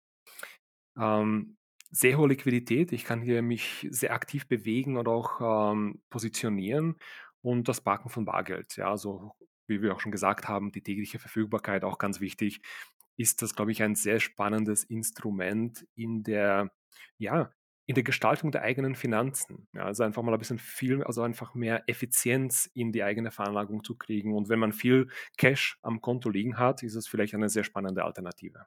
Ähm, 0.98 1.56
sehr 1.90 2.18
hohe 2.18 2.28
Liquidität. 2.28 2.92
Ich 2.92 3.04
kann 3.04 3.22
hier 3.22 3.42
mich 3.42 3.86
sehr 3.90 4.12
aktiv 4.12 4.48
bewegen 4.48 4.96
und 4.96 5.08
auch 5.08 5.72
ähm, 5.72 6.02
positionieren 6.10 6.96
und 7.44 7.68
das 7.68 7.82
Parken 7.82 8.08
von 8.08 8.24
Bargeld. 8.24 8.76
Ja, 8.76 8.90
also 8.90 9.32
wie 9.66 9.82
wir 9.82 9.94
auch 9.94 10.00
schon 10.00 10.12
gesagt 10.12 10.48
haben, 10.48 10.72
die 10.72 10.82
tägliche 10.82 11.18
Verfügbarkeit 11.18 11.84
auch 11.84 11.98
ganz 11.98 12.20
wichtig. 12.20 12.60
Ist 13.16 13.42
das, 13.42 13.54
glaube 13.54 13.70
ich, 13.70 13.82
ein 13.82 13.94
sehr 13.94 14.18
spannendes 14.18 14.84
Instrument 14.84 15.86
in 15.94 16.22
der 16.24 16.72
ja, 17.18 17.52
in 17.86 17.94
der 17.94 18.04
Gestaltung 18.04 18.50
der 18.50 18.62
eigenen 18.62 18.94
Finanzen. 18.94 19.68
Ja, 19.74 19.84
also 19.84 20.04
einfach 20.04 20.22
mal 20.22 20.32
ein 20.32 20.38
bisschen 20.38 20.58
viel, 20.58 21.04
also 21.04 21.22
einfach 21.22 21.54
mehr 21.54 21.84
Effizienz 21.86 22.70
in 22.72 22.92
die 22.92 23.04
eigene 23.04 23.30
Veranlagung 23.30 23.84
zu 23.84 23.94
kriegen. 23.96 24.34
Und 24.34 24.48
wenn 24.48 24.58
man 24.58 24.72
viel 24.72 25.08
Cash 25.36 25.78
am 25.82 26.00
Konto 26.00 26.30
liegen 26.30 26.58
hat, 26.58 26.82
ist 26.82 26.94
es 26.94 27.06
vielleicht 27.06 27.34
eine 27.34 27.50
sehr 27.50 27.64
spannende 27.64 28.04
Alternative. 28.04 28.66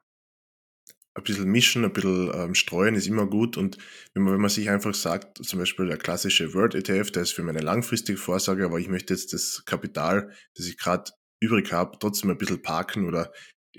Ein 1.18 1.24
bisschen 1.24 1.50
mischen, 1.50 1.84
ein 1.84 1.92
bisschen 1.92 2.30
ähm, 2.32 2.54
streuen 2.54 2.94
ist 2.94 3.08
immer 3.08 3.26
gut. 3.26 3.56
Und 3.56 3.76
wenn 4.14 4.22
man, 4.22 4.34
wenn 4.34 4.40
man 4.40 4.50
sich 4.50 4.70
einfach 4.70 4.94
sagt, 4.94 5.44
zum 5.44 5.58
Beispiel 5.58 5.86
der 5.86 5.96
klassische 5.96 6.54
Word-ETF, 6.54 7.10
der 7.10 7.22
ist 7.22 7.32
für 7.32 7.42
meine 7.42 7.60
langfristige 7.60 8.18
Vorsorge, 8.18 8.64
aber 8.64 8.78
ich 8.78 8.88
möchte 8.88 9.14
jetzt 9.14 9.32
das 9.32 9.64
Kapital, 9.64 10.32
das 10.54 10.66
ich 10.66 10.78
gerade 10.78 11.10
übrig 11.40 11.72
habe, 11.72 11.98
trotzdem 11.98 12.30
ein 12.30 12.38
bisschen 12.38 12.62
parken 12.62 13.06
oder 13.06 13.32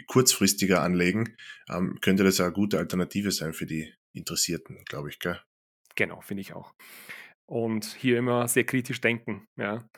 kurzfristiger 0.08 0.82
anlegen, 0.82 1.38
ähm, 1.70 1.98
könnte 2.02 2.26
das 2.26 2.42
eine 2.42 2.52
gute 2.52 2.78
Alternative 2.78 3.32
sein 3.32 3.54
für 3.54 3.66
die 3.66 3.94
Interessierten, 4.14 4.84
glaube 4.86 5.10
ich, 5.10 5.20
gell? 5.20 5.40
Genau, 5.96 6.20
finde 6.20 6.42
ich 6.42 6.54
auch. 6.54 6.74
Und 7.46 7.86
hier 7.86 8.18
immer 8.18 8.48
sehr 8.50 8.66
kritisch 8.66 9.02
denken, 9.02 9.48
ja. 9.58 9.90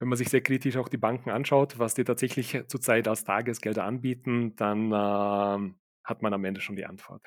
Wenn 0.00 0.08
man 0.08 0.18
sich 0.18 0.30
sehr 0.30 0.40
kritisch 0.40 0.76
auch 0.76 0.88
die 0.88 0.96
Banken 0.96 1.30
anschaut, 1.30 1.78
was 1.78 1.94
die 1.94 2.04
tatsächlich 2.04 2.58
zurzeit 2.68 3.06
als 3.06 3.24
Tagesgelder 3.24 3.84
anbieten, 3.84 4.56
dann 4.56 4.92
äh, 4.92 5.72
hat 6.04 6.22
man 6.22 6.32
am 6.32 6.44
Ende 6.44 6.60
schon 6.60 6.76
die 6.76 6.86
Antwort. 6.86 7.22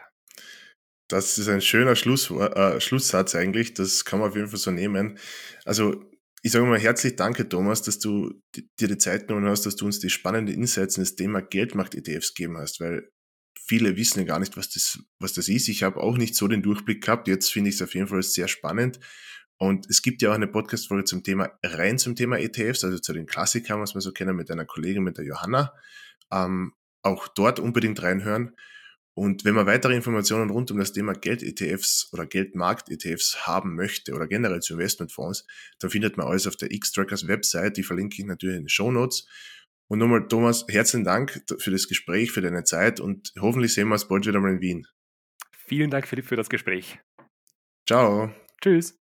Das 1.10 1.38
ist 1.38 1.48
ein 1.48 1.62
schöner 1.62 1.96
Schluss, 1.96 2.32
äh, 2.32 2.80
Schlusssatz 2.80 3.36
eigentlich. 3.36 3.74
Das 3.74 4.06
kann 4.06 4.20
man 4.20 4.30
auf 4.30 4.36
jeden 4.36 4.48
Fall 4.48 4.60
so 4.60 4.72
nehmen. 4.72 5.18
Also 5.66 6.04
ich 6.42 6.52
sage 6.52 6.66
mal 6.66 6.80
herzlich 6.80 7.16
danke, 7.16 7.48
Thomas, 7.48 7.82
dass 7.84 8.00
du 8.00 8.42
dir 8.80 8.88
die 8.88 8.98
Zeit 8.98 9.28
genommen 9.28 9.48
hast, 9.48 9.66
dass 9.66 9.76
du 9.76 9.86
uns 9.86 10.00
die 10.00 10.10
spannenden 10.10 10.56
Insights 10.56 10.98
in 10.98 11.04
das 11.04 11.16
Thema 11.16 11.42
Geldmarkt-ETFs 11.42 12.34
gegeben 12.34 12.58
hast, 12.58 12.82
weil 12.82 13.10
viele 13.66 13.96
wissen 13.96 14.20
ja 14.20 14.26
gar 14.26 14.40
nicht, 14.40 14.58
was 14.58 14.70
das, 14.70 15.00
was 15.20 15.34
das 15.34 15.48
ist. 15.48 15.70
Ich 15.70 15.84
habe 15.84 16.02
auch 16.02 16.18
nicht 16.18 16.36
so 16.36 16.48
den 16.48 16.62
Durchblick 16.62 17.04
gehabt. 17.04 17.28
Jetzt 17.30 17.52
finde 17.52 17.70
ich 17.70 17.76
es 17.76 17.82
auf 17.82 17.94
jeden 17.96 18.08
Fall 18.08 18.24
sehr 18.24 18.48
spannend. 18.48 19.00
Und 19.58 19.90
es 19.90 20.02
gibt 20.02 20.22
ja 20.22 20.32
auch 20.32 20.36
eine 20.36 20.48
Podcast-Folge 20.48 21.06
zum 21.06 21.24
Thema, 21.24 21.52
rein 21.64 21.98
zum 21.98 22.16
Thema 22.16 22.38
ETFs, 22.40 22.84
also 22.84 23.00
zu 23.00 23.14
den 23.14 23.26
Klassikern, 23.26 23.80
was 23.80 23.94
wir 23.94 24.02
so 24.02 24.12
kennen, 24.12 24.36
mit 24.36 24.52
einer 24.52 24.66
Kollegin, 24.66 25.04
mit 25.04 25.18
der 25.18 25.26
Johanna. 25.26 25.74
Ähm, 26.32 26.74
auch 27.04 27.28
dort 27.28 27.60
unbedingt 27.60 28.02
reinhören. 28.02 28.56
Und 29.16 29.46
wenn 29.46 29.54
man 29.54 29.68
weitere 29.68 29.96
Informationen 29.96 30.50
rund 30.50 30.72
um 30.72 30.80
das 30.80 30.92
Thema 30.92 31.14
Geld-ETFs 31.14 32.10
oder 32.14 32.26
Geldmarkt-ETFs 32.26 33.46
haben 33.46 33.76
möchte 33.76 34.14
oder 34.14 34.28
generell 34.28 34.62
zu 34.62 34.74
Investmentfonds, 34.74 35.46
dann 35.80 35.92
findet 35.92 36.18
man 36.18 36.26
alles 36.26 36.48
auf 36.48 36.56
der 36.56 36.72
X-Trackers 36.72 37.28
Website. 37.28 37.78
Die 37.78 37.84
verlinke 37.84 38.16
ich 38.20 38.26
natürlich 38.26 38.56
in 38.56 38.64
den 38.64 38.70
Show 38.70 38.92
Notes. 38.92 39.28
Und 39.88 40.00
nochmal, 40.00 40.28
Thomas, 40.28 40.66
herzlichen 40.68 41.04
Dank 41.04 41.44
für 41.60 41.70
das 41.70 41.88
Gespräch, 41.88 42.32
für 42.32 42.42
deine 42.42 42.64
Zeit 42.64 43.00
und 43.00 43.32
hoffentlich 43.40 43.74
sehen 43.74 43.90
wir 43.90 43.94
uns 43.94 44.08
bald 44.08 44.26
wieder 44.26 44.40
mal 44.40 44.54
in 44.54 44.62
Wien. 44.62 44.88
Vielen 45.52 45.92
Dank 45.92 46.08
für, 46.08 46.22
für 46.24 46.36
das 46.36 46.50
Gespräch. 46.50 47.00
Ciao. 47.86 48.34
Tschüss. 48.62 49.03